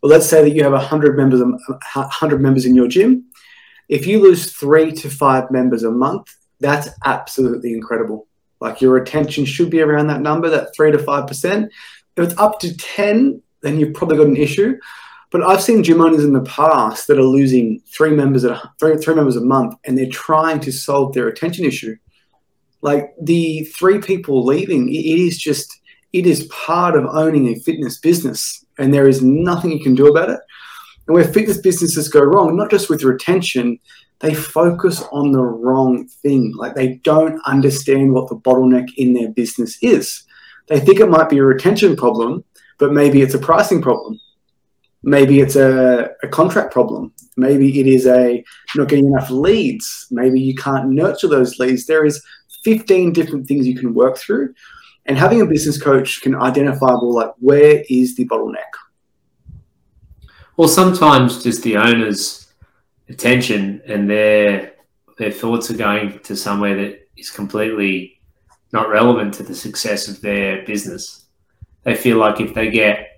Well, 0.01 0.10
let's 0.10 0.25
say 0.25 0.41
that 0.41 0.55
you 0.55 0.63
have 0.63 0.72
hundred 0.82 1.17
members, 1.17 1.41
hundred 1.84 2.39
members 2.39 2.65
in 2.65 2.75
your 2.75 2.88
gym, 2.88 3.25
if 3.89 4.08
you 4.08 4.24
lose 4.24 4.53
three 4.53 4.93
to 4.93 5.10
five 5.10 5.51
members 5.51 5.84
a 5.84 5.91
month, 5.91 6.34
that's 6.62 6.88
absolutely 7.03 7.74
incredible. 7.74 8.27
Like 8.62 8.79
your 8.79 8.93
retention 8.93 9.43
should 9.43 9.69
be 9.69 9.82
around 9.82 10.08
that 10.08 10.21
number, 10.21 10.49
that 10.49 10.73
three 10.73 10.93
to 10.93 10.97
five 10.97 11.28
percent. 11.28 11.73
If 12.15 12.23
it's 12.23 12.39
up 12.39 12.62
to 12.62 12.73
ten, 12.78 13.41
then 13.63 13.82
you've 13.82 13.95
probably 13.95 14.15
got 14.15 14.28
an 14.28 14.38
issue. 14.38 14.78
But 15.34 15.41
I've 15.41 15.63
seen 15.63 15.84
gym 15.84 16.00
owners 16.00 16.24
in 16.24 16.34
the 16.34 16.43
past 16.43 17.08
that 17.08 17.17
are 17.17 17.24
losing 17.24 17.82
three 17.88 18.12
members 18.12 18.46
at 18.46 18.62
three, 18.80 18.98
three 18.98 19.15
members 19.15 19.36
a 19.36 19.41
month, 19.41 19.74
and 19.84 19.98
they're 19.98 20.06
trying 20.06 20.60
to 20.60 20.72
solve 20.72 21.13
their 21.13 21.26
retention 21.26 21.65
issue. 21.65 21.96
Like 22.82 23.10
the 23.19 23.63
three 23.76 23.98
people 23.98 24.46
leaving, 24.46 24.89
it 24.89 25.06
is 25.06 25.39
just 25.39 25.76
it 26.13 26.28
is 26.28 26.48
part 26.52 26.96
of 26.96 27.08
owning 27.08 27.48
a 27.48 27.60
fitness 27.62 27.98
business, 27.98 28.63
and 28.78 28.93
there 28.93 29.08
is 29.08 29.24
nothing 29.24 29.72
you 29.72 29.84
can 29.84 29.96
do 29.96 30.06
about 30.06 30.30
it. 30.30 30.39
And 31.08 31.15
where 31.15 31.24
fitness 31.24 31.58
businesses 31.58 32.10
go 32.10 32.22
wrong, 32.22 32.56
not 32.56 32.69
just 32.69 32.88
with 32.88 33.02
retention, 33.02 33.80
they 34.19 34.36
focus 34.36 35.02
on 35.12 35.32
the 35.32 35.41
wrong 35.41 36.08
thing. 36.22 36.54
Like 36.56 36.76
they 36.76 36.98
don't 37.04 37.41
understand 37.48 38.13
what 38.13 38.30
the 38.30 38.36
bottleneck 38.36 38.89
in 38.98 39.13
their 39.13 39.32
business 39.32 39.80
is. 39.82 40.26
They 40.67 40.80
think 40.80 41.00
it 41.00 41.10
might 41.10 41.30
be 41.30 41.39
a 41.39 41.43
retention 41.43 41.96
problem, 41.96 42.43
but 42.78 42.93
maybe 42.93 43.24
it's 43.24 43.34
a 43.34 43.39
pricing 43.39 43.82
problem. 43.82 44.19
Maybe 45.03 45.41
it's 45.41 45.55
a, 45.55 46.11
a 46.23 46.27
contract 46.27 46.71
problem. 46.71 47.13
Maybe 47.35 47.79
it 47.79 47.87
is 47.87 48.07
a 48.07 48.43
not 48.75 48.87
getting 48.87 49.07
enough 49.07 49.29
leads. 49.29 50.07
Maybe 50.11 50.39
you 50.39 50.55
can't 50.55 50.89
nurture 50.89 51.27
those 51.27 51.59
leads. 51.59 51.85
There 51.85 52.05
is 52.05 52.23
15 52.63 53.11
different 53.11 53.47
things 53.47 53.67
you 53.67 53.77
can 53.77 53.93
work 53.93 54.17
through. 54.17 54.53
And 55.05 55.17
having 55.17 55.41
a 55.41 55.45
business 55.45 55.81
coach 55.81 56.21
can 56.21 56.35
identify 56.35 56.93
well, 56.93 57.13
like 57.13 57.33
where 57.39 57.83
is 57.89 58.15
the 58.15 58.25
bottleneck? 58.25 58.71
Or 60.55 60.69
sometimes 60.69 61.43
just 61.43 61.63
the 61.63 61.77
owner's 61.77 62.53
attention 63.09 63.81
and 63.85 64.09
their 64.09 64.73
their 65.17 65.31
thoughts 65.31 65.69
are 65.69 65.77
going 65.77 66.19
to 66.19 66.35
somewhere 66.35 66.75
that 66.75 67.07
is 67.17 67.29
completely 67.29 68.19
not 68.71 68.89
relevant 68.89 69.33
to 69.35 69.43
the 69.43 69.53
success 69.53 70.07
of 70.07 70.21
their 70.21 70.65
business. 70.65 71.25
They 71.83 71.95
feel 71.95 72.17
like 72.17 72.39
if 72.39 72.53
they 72.53 72.71
get 72.71 73.12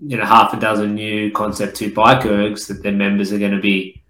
you 0.00 0.16
know 0.16 0.24
half 0.24 0.54
a 0.54 0.60
dozen 0.60 0.94
new 0.94 1.30
concept 1.32 1.76
two 1.76 1.92
bike 1.92 2.22
ergs 2.22 2.66
that 2.68 2.82
their 2.82 2.92
members 2.92 3.32
are 3.32 3.38
going 3.38 3.52
to 3.52 3.60
be 3.60 4.00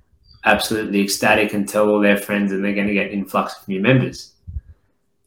absolutely 0.44 1.03
ecstatic 1.03 1.53
and 1.53 1.68
tell 1.68 1.88
all 1.88 2.01
their 2.01 2.16
friends 2.16 2.53
and 2.53 2.64
they're 2.64 2.74
going 2.74 2.87
to 2.87 2.94
get 2.94 3.12
influx 3.12 3.61
of 3.61 3.68
new 3.68 3.81
members. 3.81 4.35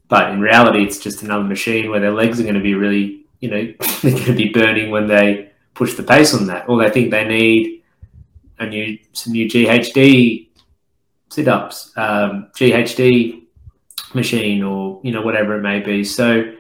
But 0.08 0.32
in 0.32 0.42
reality, 0.42 0.84
it's 0.84 1.00
just 1.00 1.24
another 1.24 1.44
machine 1.44 1.90
where 1.90 2.00
their 2.00 2.14
legs 2.14 2.40
are 2.40 2.44
going 2.44 2.56
to 2.56 2.62
be 2.62 2.76
really, 2.76 3.26
you 3.40 3.50
know, 3.50 3.74
they're 4.02 4.12
going 4.12 4.26
to 4.26 4.34
be 4.34 4.50
burning 4.50 4.92
when 4.92 5.08
they 5.08 5.52
push 5.74 5.94
the 5.94 6.04
pace 6.04 6.34
on 6.34 6.48
that, 6.48 6.68
or 6.68 6.82
they 6.82 6.90
think 6.90 7.12
they 7.12 7.26
need 7.26 7.84
a 8.60 8.66
new 8.66 8.98
some 9.14 9.34
new 9.34 9.48
GHD 9.48 10.50
sit 11.30 11.48
ups, 11.48 11.92
um, 11.96 12.52
GHD 12.56 13.44
machine, 14.14 14.64
or 14.64 15.00
you 15.04 15.12
know 15.12 15.22
whatever 15.22 15.58
it 15.58 15.62
may 15.62 15.80
be. 15.80 16.04
So 16.04 16.54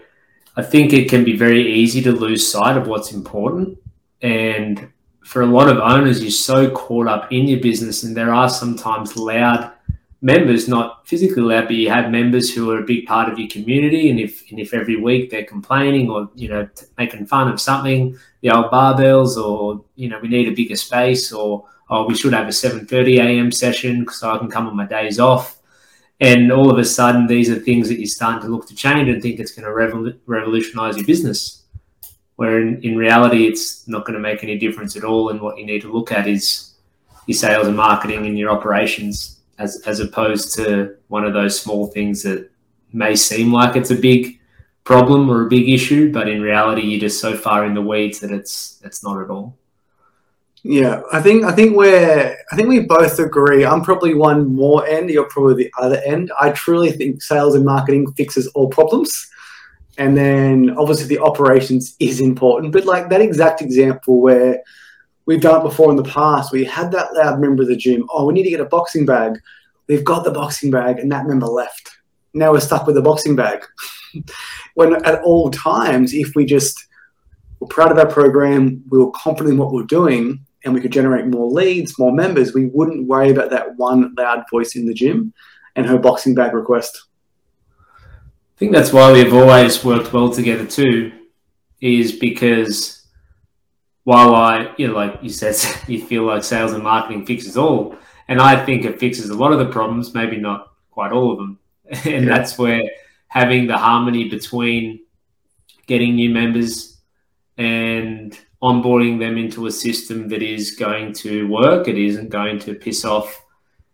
I 0.55 0.63
think 0.63 0.93
it 0.93 1.09
can 1.09 1.23
be 1.23 1.35
very 1.35 1.73
easy 1.73 2.01
to 2.03 2.11
lose 2.11 2.49
sight 2.49 2.77
of 2.77 2.87
what's 2.87 3.11
important, 3.11 3.77
and 4.21 4.91
for 5.23 5.41
a 5.41 5.45
lot 5.45 5.69
of 5.69 5.77
owners, 5.77 6.21
you're 6.21 6.31
so 6.31 6.69
caught 6.71 7.07
up 7.07 7.31
in 7.31 7.47
your 7.47 7.59
business, 7.59 8.03
and 8.03 8.15
there 8.15 8.33
are 8.33 8.49
sometimes 8.49 9.15
loud 9.15 9.71
members, 10.21 10.67
not 10.67 11.07
physically 11.07 11.41
loud, 11.41 11.65
but 11.65 11.75
you 11.75 11.89
have 11.89 12.11
members 12.11 12.53
who 12.53 12.69
are 12.71 12.79
a 12.79 12.85
big 12.85 13.05
part 13.05 13.31
of 13.31 13.39
your 13.39 13.49
community. 13.49 14.09
And 14.09 14.19
if 14.19 14.49
and 14.51 14.59
if 14.59 14.73
every 14.73 14.95
week 14.95 15.29
they're 15.29 15.45
complaining 15.45 16.09
or 16.09 16.29
you 16.35 16.49
know 16.49 16.67
making 16.97 17.25
fun 17.25 17.47
of 17.47 17.59
something, 17.59 18.17
the 18.41 18.51
old 18.51 18.71
barbells, 18.71 19.37
or 19.37 19.83
you 19.95 20.09
know 20.09 20.19
we 20.19 20.27
need 20.27 20.47
a 20.47 20.55
bigger 20.55 20.75
space, 20.75 21.31
or 21.31 21.65
oh 21.89 22.05
we 22.05 22.15
should 22.15 22.33
have 22.33 22.47
a 22.47 22.51
seven 22.51 22.85
thirty 22.85 23.19
a.m. 23.19 23.51
session 23.51 24.07
so 24.09 24.31
I 24.31 24.37
can 24.37 24.49
come 24.49 24.67
on 24.67 24.75
my 24.75 24.85
days 24.85 25.19
off. 25.19 25.59
And 26.19 26.51
all 26.51 26.69
of 26.69 26.77
a 26.77 26.85
sudden, 26.85 27.25
these 27.25 27.49
are 27.49 27.55
things 27.55 27.89
that 27.89 27.97
you're 27.97 28.05
starting 28.05 28.41
to 28.43 28.47
look 28.47 28.67
to 28.67 28.75
change 28.75 29.09
and 29.09 29.19
think 29.21 29.39
it's 29.39 29.53
going 29.53 29.65
to 29.65 29.71
revol- 29.71 30.19
revolutionize 30.27 30.95
your 30.95 31.05
business. 31.07 31.60
Where 32.41 32.59
in, 32.59 32.81
in 32.81 32.97
reality, 32.97 33.45
it's 33.45 33.87
not 33.87 34.03
going 34.03 34.15
to 34.15 34.19
make 34.19 34.43
any 34.43 34.57
difference 34.57 34.95
at 34.95 35.03
all. 35.03 35.29
And 35.29 35.39
what 35.39 35.59
you 35.59 35.65
need 35.65 35.83
to 35.83 35.93
look 35.93 36.11
at 36.11 36.27
is 36.27 36.73
your 37.27 37.37
sales 37.37 37.67
and 37.67 37.77
marketing 37.77 38.25
and 38.25 38.35
your 38.35 38.49
operations 38.49 39.41
as 39.59 39.83
as 39.85 39.99
opposed 39.99 40.55
to 40.55 40.95
one 41.09 41.23
of 41.23 41.33
those 41.33 41.59
small 41.59 41.85
things 41.85 42.23
that 42.23 42.49
may 42.93 43.15
seem 43.15 43.53
like 43.53 43.75
it's 43.75 43.91
a 43.91 43.95
big 44.09 44.39
problem 44.85 45.29
or 45.29 45.45
a 45.45 45.49
big 45.49 45.69
issue, 45.69 46.11
but 46.11 46.27
in 46.27 46.41
reality, 46.41 46.81
you're 46.81 46.99
just 46.99 47.21
so 47.21 47.37
far 47.37 47.63
in 47.67 47.75
the 47.75 47.87
weeds 47.91 48.19
that 48.21 48.31
it's 48.31 48.81
it's 48.83 49.03
not 49.03 49.21
at 49.21 49.29
all. 49.29 49.55
Yeah, 50.63 51.03
I 51.13 51.21
think 51.21 51.43
I 51.43 51.51
think 51.51 51.77
we're 51.77 52.37
I 52.51 52.55
think 52.55 52.69
we 52.69 52.79
both 52.79 53.19
agree. 53.19 53.65
I'm 53.65 53.83
probably 53.83 54.15
one 54.15 54.55
more 54.55 54.83
end. 54.87 55.11
You're 55.11 55.29
probably 55.29 55.63
the 55.63 55.71
other 55.79 56.01
end. 56.05 56.31
I 56.41 56.49
truly 56.63 56.91
think 56.91 57.21
sales 57.21 57.53
and 57.53 57.65
marketing 57.65 58.11
fixes 58.13 58.47
all 58.55 58.67
problems, 58.67 59.29
and 59.97 60.17
then 60.17 60.75
obviously 60.77 61.07
the 61.07 61.21
operations 61.21 61.95
is 61.99 62.19
important. 62.19 62.73
But 62.73 62.85
like 62.85 63.09
that 63.09 63.21
exact 63.21 63.61
example 63.61 64.21
where 64.21 64.61
we've 65.25 65.41
done 65.41 65.61
it 65.61 65.63
before 65.63 65.89
in 65.91 65.97
the 65.97 66.03
past. 66.03 66.51
We 66.51 66.63
had 66.63 66.91
that 66.91 67.13
loud 67.13 67.39
member 67.39 67.63
of 67.63 67.69
the 67.69 67.75
gym. 67.75 68.05
Oh, 68.09 68.25
we 68.25 68.33
need 68.33 68.43
to 68.43 68.49
get 68.49 68.59
a 68.59 68.65
boxing 68.65 69.05
bag. 69.05 69.39
We've 69.87 70.03
got 70.03 70.23
the 70.23 70.31
boxing 70.31 70.71
bag, 70.71 70.99
and 70.99 71.11
that 71.11 71.27
member 71.27 71.47
left. 71.47 71.89
Now 72.33 72.51
we're 72.51 72.61
stuck 72.61 72.85
with 72.85 72.95
the 72.95 73.01
boxing 73.01 73.35
bag. 73.35 73.65
when 74.75 75.05
at 75.05 75.21
all 75.23 75.51
times, 75.51 76.13
if 76.13 76.35
we 76.35 76.45
just 76.45 76.87
were 77.59 77.67
proud 77.67 77.91
of 77.91 77.97
our 77.97 78.09
program, 78.09 78.83
we 78.89 78.99
were 78.99 79.11
confident 79.11 79.53
in 79.53 79.57
what 79.57 79.71
we 79.71 79.81
we're 79.81 79.87
doing, 79.87 80.45
and 80.63 80.73
we 80.73 80.81
could 80.81 80.91
generate 80.91 81.25
more 81.27 81.49
leads, 81.49 81.97
more 81.97 82.11
members, 82.11 82.53
we 82.53 82.67
wouldn't 82.67 83.07
worry 83.07 83.31
about 83.31 83.49
that 83.49 83.75
one 83.77 84.13
loud 84.17 84.43
voice 84.51 84.75
in 84.75 84.85
the 84.85 84.93
gym 84.93 85.33
and 85.75 85.85
her 85.85 85.97
boxing 85.97 86.35
bag 86.35 86.53
request. 86.53 87.07
Think 88.61 88.73
that's 88.73 88.93
why 88.93 89.11
we've 89.11 89.33
always 89.33 89.83
worked 89.83 90.13
well 90.13 90.29
together 90.29 90.67
too, 90.67 91.11
is 91.81 92.11
because 92.11 93.07
while 94.03 94.35
I, 94.35 94.75
you 94.77 94.85
know, 94.85 94.93
like 94.93 95.17
you 95.23 95.29
said, 95.29 95.55
you 95.87 96.05
feel 96.05 96.25
like 96.25 96.43
sales 96.43 96.73
and 96.73 96.83
marketing 96.83 97.25
fixes 97.25 97.57
all. 97.57 97.95
And 98.27 98.39
I 98.39 98.63
think 98.63 98.85
it 98.85 98.99
fixes 98.99 99.31
a 99.31 99.33
lot 99.33 99.51
of 99.51 99.57
the 99.57 99.65
problems, 99.65 100.13
maybe 100.13 100.37
not 100.37 100.73
quite 100.91 101.11
all 101.11 101.31
of 101.31 101.39
them. 101.39 101.57
And 102.05 102.25
yeah. 102.25 102.37
that's 102.37 102.59
where 102.59 102.83
having 103.29 103.65
the 103.65 103.79
harmony 103.79 104.29
between 104.29 104.99
getting 105.87 106.15
new 106.15 106.29
members 106.29 107.01
and 107.57 108.39
onboarding 108.61 109.17
them 109.17 109.39
into 109.39 109.65
a 109.65 109.71
system 109.71 110.27
that 110.29 110.43
is 110.43 110.75
going 110.75 111.13
to 111.13 111.47
work, 111.47 111.87
it 111.87 111.97
isn't 111.97 112.29
going 112.29 112.59
to 112.59 112.75
piss 112.75 113.05
off 113.05 113.43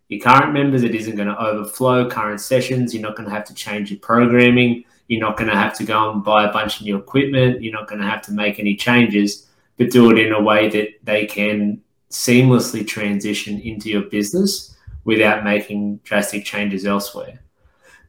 your 0.08 0.20
current 0.20 0.52
members, 0.52 0.82
it 0.82 0.94
isn't 0.94 1.16
going 1.16 1.28
to 1.28 1.38
overflow 1.38 2.08
current 2.08 2.40
sessions, 2.40 2.94
you're 2.94 3.02
not 3.02 3.16
going 3.16 3.28
to 3.28 3.34
have 3.34 3.44
to 3.44 3.54
change 3.54 3.90
your 3.90 4.00
programming, 4.00 4.84
you're 5.06 5.20
not 5.20 5.36
going 5.36 5.50
to 5.50 5.56
have 5.56 5.76
to 5.78 5.84
go 5.84 6.10
and 6.10 6.24
buy 6.24 6.48
a 6.48 6.52
bunch 6.52 6.80
of 6.80 6.86
new 6.86 6.96
equipment, 6.96 7.62
you're 7.62 7.72
not 7.72 7.88
going 7.88 8.00
to 8.00 8.06
have 8.06 8.22
to 8.22 8.32
make 8.32 8.58
any 8.58 8.76
changes 8.76 9.48
but 9.78 9.90
do 9.90 10.10
it 10.10 10.18
in 10.18 10.32
a 10.32 10.42
way 10.42 10.68
that 10.68 10.88
they 11.04 11.24
can 11.24 11.80
seamlessly 12.10 12.86
transition 12.86 13.60
into 13.60 13.88
your 13.88 14.02
business 14.02 14.76
without 15.04 15.44
making 15.44 15.96
drastic 15.98 16.44
changes 16.44 16.84
elsewhere. 16.84 17.40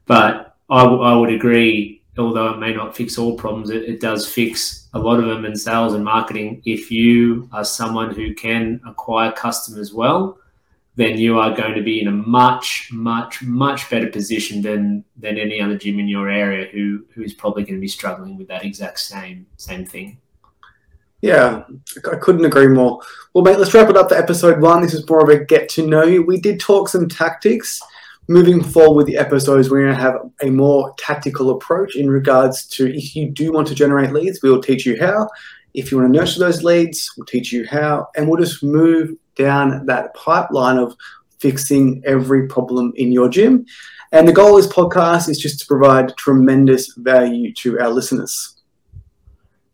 But 0.06 0.58
I, 0.70 0.84
w- 0.84 1.04
I 1.04 1.16
would 1.16 1.32
agree, 1.32 2.02
although 2.18 2.50
it 2.50 2.58
may 2.58 2.74
not 2.74 2.96
fix 2.96 3.18
all 3.18 3.38
problems, 3.38 3.70
it, 3.70 3.84
it 3.84 4.02
does 4.02 4.28
fix 4.28 4.88
a 4.94 5.00
lot 5.00 5.20
of 5.20 5.28
them 5.28 5.46
in 5.46 5.56
sales 5.56 5.94
and 5.94 6.04
marketing. 6.04 6.62
If 6.66 6.92
you 6.92 7.48
are 7.54 7.64
someone 7.64 8.14
who 8.14 8.34
can 8.34 8.82
acquire 8.86 9.32
customers 9.32 9.94
well, 9.94 10.40
then 11.00 11.18
you 11.18 11.40
are 11.40 11.56
going 11.56 11.74
to 11.76 11.82
be 11.82 12.02
in 12.02 12.10
a 12.10 12.12
much, 12.12 12.90
much, 12.92 13.42
much 13.42 13.90
better 13.90 14.08
position 14.08 14.62
than 14.62 15.06
than 15.16 15.38
any 15.38 15.62
other 15.62 15.78
gym 15.78 15.98
in 15.98 16.10
your 16.10 16.30
area 16.30 16.68
who 16.74 17.06
who 17.14 17.24
is 17.24 17.34
probably 17.34 17.64
going 17.64 17.76
to 17.76 17.80
be 17.80 17.88
struggling 17.88 18.38
with 18.38 18.50
that 18.50 18.66
exact 18.66 19.00
same 19.00 19.48
same 19.56 19.86
thing. 19.86 20.20
Yeah, 21.22 21.64
I 22.12 22.18
couldn't 22.18 22.44
agree 22.44 22.68
more. 22.68 23.02
Well, 23.34 23.46
mate, 23.46 23.58
let's 23.60 23.74
wrap 23.74 23.90
it 23.90 23.96
up 23.96 24.10
for 24.10 24.16
episode 24.16 24.62
one. 24.62 24.82
This 24.82 24.94
is 24.94 25.10
more 25.10 25.24
of 25.24 25.30
a 25.30 25.44
get 25.46 25.70
to 25.70 25.88
know 25.88 26.04
you. 26.04 26.22
We 26.22 26.38
did 26.40 26.60
talk 26.60 26.90
some 26.90 27.08
tactics. 27.08 27.82
Moving 28.28 28.62
forward 28.62 28.96
with 28.96 29.08
the 29.08 29.18
episodes, 29.18 29.70
we're 29.70 29.84
going 29.86 29.96
to 29.96 30.02
have 30.02 30.18
a 30.44 30.52
more 30.52 30.94
tactical 31.00 31.50
approach 31.50 31.96
in 31.96 32.12
regards 32.12 32.68
to 32.68 32.86
if 32.96 33.16
you 33.16 33.30
do 33.30 33.52
want 33.52 33.68
to 33.70 33.76
generate 33.76 34.12
leads, 34.12 34.44
we'll 34.44 34.62
teach 34.62 34.86
you 34.86 35.00
how. 35.00 35.28
If 35.74 35.92
you 35.92 35.98
want 35.98 36.14
to 36.14 36.20
nurture 36.20 36.40
those 36.40 36.64
leads, 36.64 37.12
we'll 37.18 37.26
teach 37.26 37.52
you 37.52 37.66
how. 37.68 38.08
And 38.16 38.28
we'll 38.28 38.40
just 38.40 38.64
move 38.64 39.16
down 39.40 39.88
that 39.88 40.14
pipeline 40.14 40.78
of 40.78 40.96
fixing 41.40 42.04
every 42.06 42.48
problem 42.48 42.94
in 42.96 43.12
your 43.12 43.28
gym. 43.28 43.66
And 44.12 44.28
the 44.28 44.34
goal 44.34 44.56
of 44.56 44.64
this 44.64 44.72
podcast 44.72 45.30
is 45.30 45.40
just 45.40 45.60
to 45.62 45.66
provide 45.66 46.16
tremendous 46.18 46.94
value 46.96 47.52
to 47.56 47.80
our 47.80 47.90
listeners 47.90 48.60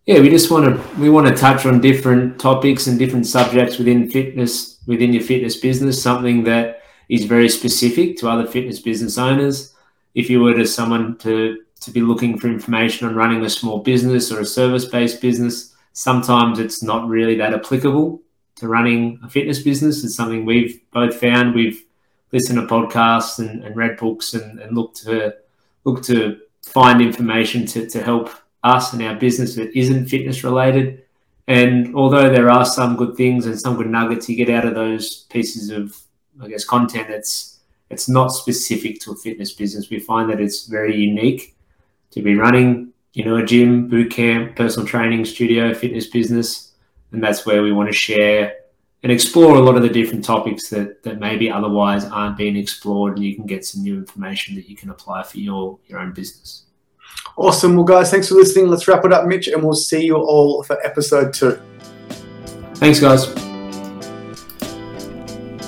yeah, 0.06 0.20
we 0.20 0.30
just 0.30 0.52
want 0.52 0.66
to 0.66 1.00
we 1.00 1.10
want 1.10 1.28
to 1.28 1.36
touch 1.36 1.66
on 1.66 1.82
different 1.82 2.40
topics 2.40 2.86
and 2.86 3.00
different 3.00 3.26
subjects 3.26 3.80
within 3.80 4.10
fitness 4.10 4.80
within 4.86 5.14
your 5.14 5.24
fitness 5.24 5.58
business. 5.58 6.02
Something 6.02 6.44
that 6.44 6.84
is 7.10 7.26
very 7.26 7.50
specific 7.50 8.18
to 8.18 8.30
other 8.30 8.46
fitness 8.46 8.80
business 8.80 9.18
owners. 9.18 9.74
If 10.14 10.30
you 10.30 10.42
were 10.42 10.54
to 10.54 10.68
someone 10.68 11.18
to 11.20 11.64
to 11.82 11.92
be 11.92 12.02
looking 12.02 12.38
for 12.38 12.48
information 12.48 13.08
on 13.08 13.16
running 13.16 13.44
a 13.44 13.50
small 13.50 13.80
business 13.80 14.32
or 14.32 14.42
a 14.42 14.46
service 14.46 14.86
based 14.86 15.22
business, 15.22 15.76
sometimes 15.94 16.60
it's 16.60 16.84
not 16.84 17.08
really 17.08 17.36
that 17.38 17.56
applicable 17.56 18.22
to 18.56 18.68
running 18.68 19.20
a 19.24 19.30
fitness 19.30 19.62
business. 19.62 20.04
It's 20.04 20.16
something 20.16 20.46
we've 20.46 20.82
both 20.92 21.16
found. 21.20 21.56
We've 21.56 21.84
listened 22.32 22.60
to 22.60 22.68
podcasts 22.68 23.40
and, 23.40 23.64
and 23.64 23.76
read 23.76 23.98
books 23.98 24.34
and, 24.34 24.60
and 24.60 24.76
looked 24.76 24.98
to 25.04 25.36
look 25.84 26.04
to 26.04 26.40
find 26.64 27.02
information 27.02 27.66
to, 27.68 27.88
to 27.88 28.02
help 28.02 28.30
us 28.64 28.94
and 28.94 29.02
our 29.04 29.16
business 29.16 29.56
that 29.56 29.78
isn't 29.78 30.08
fitness 30.08 30.44
related. 30.44 31.04
And 31.48 31.96
although 31.96 32.30
there 32.30 32.50
are 32.50 32.66
some 32.66 32.96
good 32.96 33.16
things 33.16 33.46
and 33.46 33.60
some 33.60 33.78
good 33.78 33.90
nuggets 33.90 34.28
you 34.28 34.36
get 34.36 34.50
out 34.50 34.66
of 34.66 34.74
those 34.74 35.26
pieces 35.26 35.70
of, 35.70 35.96
I 36.42 36.48
guess, 36.48 36.66
content, 36.66 37.10
it's 37.10 37.60
it's 37.92 38.10
not 38.10 38.30
specific 38.30 39.00
to 39.02 39.12
a 39.12 39.16
fitness 39.16 39.54
business. 39.54 39.92
We 39.92 40.00
find 40.00 40.30
that 40.32 40.42
it's 40.42 40.66
very 40.66 40.96
unique 40.96 41.56
to 42.12 42.22
be 42.22 42.36
running, 42.36 42.94
you 43.14 43.24
know, 43.24 43.38
a 43.38 43.46
gym, 43.46 43.88
boot 43.88 44.12
camp, 44.12 44.56
personal 44.56 44.88
training 44.88 45.26
studio, 45.26 45.72
fitness 45.74 46.08
business, 46.08 46.65
and 47.16 47.24
that's 47.24 47.46
where 47.46 47.64
we 47.64 47.72
want 47.72 47.90
to 47.90 47.96
share 47.96 48.54
and 49.04 49.12
explore 49.12 49.56
a 49.56 49.60
lot 49.60 49.76
of 49.76 49.84
the 49.84 49.90
different 49.90 50.26
topics 50.26 50.70
that 50.70 51.02
that 51.04 51.20
maybe 51.20 51.50
otherwise 51.50 52.06
aren't 52.06 52.38
being 52.38 52.58
explored, 52.58 53.16
and 53.16 53.26
you 53.26 53.36
can 53.36 53.46
get 53.46 53.66
some 53.66 53.82
new 53.82 53.96
information 53.96 54.56
that 54.56 54.70
you 54.70 54.76
can 54.76 54.90
apply 54.90 55.24
for 55.24 55.38
your 55.38 55.80
your 55.88 56.00
own 56.00 56.12
business. 56.12 56.64
Awesome. 57.38 57.76
Well, 57.76 57.86
guys, 57.86 58.12
thanks 58.12 58.30
for 58.30 58.36
listening. 58.36 58.68
Let's 58.68 58.88
wrap 58.88 59.06
it 59.06 59.14
up, 59.14 59.26
Mitch, 59.26 59.48
and 59.48 59.64
we'll 59.64 59.74
see 59.74 60.06
you 60.06 60.16
all 60.16 60.64
for 60.64 60.84
episode 60.86 61.34
two. 61.34 61.60
Thanks, 62.76 63.00
guys. 63.00 63.26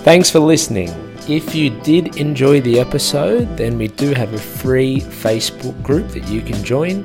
Thanks 0.04 0.30
for 0.30 0.40
listening. 0.40 0.90
If 1.28 1.54
you 1.54 1.70
did 1.70 2.18
enjoy 2.18 2.62
the 2.62 2.80
episode, 2.80 3.58
then 3.58 3.78
we 3.78 3.90
do 3.90 4.14
have 4.14 4.34
a 4.34 4.40
free 4.40 5.02
Facebook 5.02 5.82
group 5.84 6.08
that 6.10 6.28
you 6.28 6.42
can 6.42 6.64
join. 6.64 7.04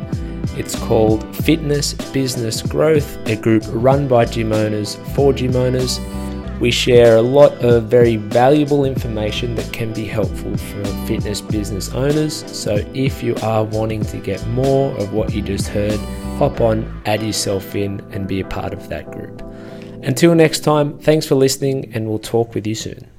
It's 0.54 0.78
called 0.78 1.24
Fitness 1.36 1.94
Business 2.12 2.60
Growth, 2.60 3.16
a 3.26 3.36
group 3.36 3.62
run 3.68 4.06
by 4.06 4.26
gym 4.26 4.52
owners 4.52 4.96
for 5.14 5.32
gym 5.32 5.56
owners. 5.56 5.98
We 6.60 6.70
share 6.70 7.16
a 7.16 7.22
lot 7.22 7.52
of 7.64 7.84
very 7.84 8.16
valuable 8.16 8.84
information 8.84 9.54
that 9.54 9.72
can 9.72 9.94
be 9.94 10.04
helpful 10.04 10.56
for 10.56 10.84
fitness 11.06 11.40
business 11.40 11.92
owners. 11.94 12.44
So, 12.54 12.84
if 12.92 13.22
you 13.22 13.34
are 13.42 13.64
wanting 13.64 14.04
to 14.04 14.18
get 14.18 14.46
more 14.48 14.96
of 14.98 15.12
what 15.14 15.32
you 15.32 15.40
just 15.40 15.68
heard, 15.68 15.98
hop 16.38 16.60
on, 16.60 17.02
add 17.06 17.22
yourself 17.22 17.74
in, 17.74 18.00
and 18.12 18.28
be 18.28 18.40
a 18.40 18.44
part 18.44 18.74
of 18.74 18.88
that 18.90 19.10
group. 19.10 19.42
Until 20.02 20.34
next 20.34 20.60
time, 20.60 20.98
thanks 20.98 21.26
for 21.26 21.34
listening, 21.34 21.92
and 21.94 22.06
we'll 22.06 22.18
talk 22.18 22.54
with 22.54 22.66
you 22.66 22.74
soon. 22.74 23.11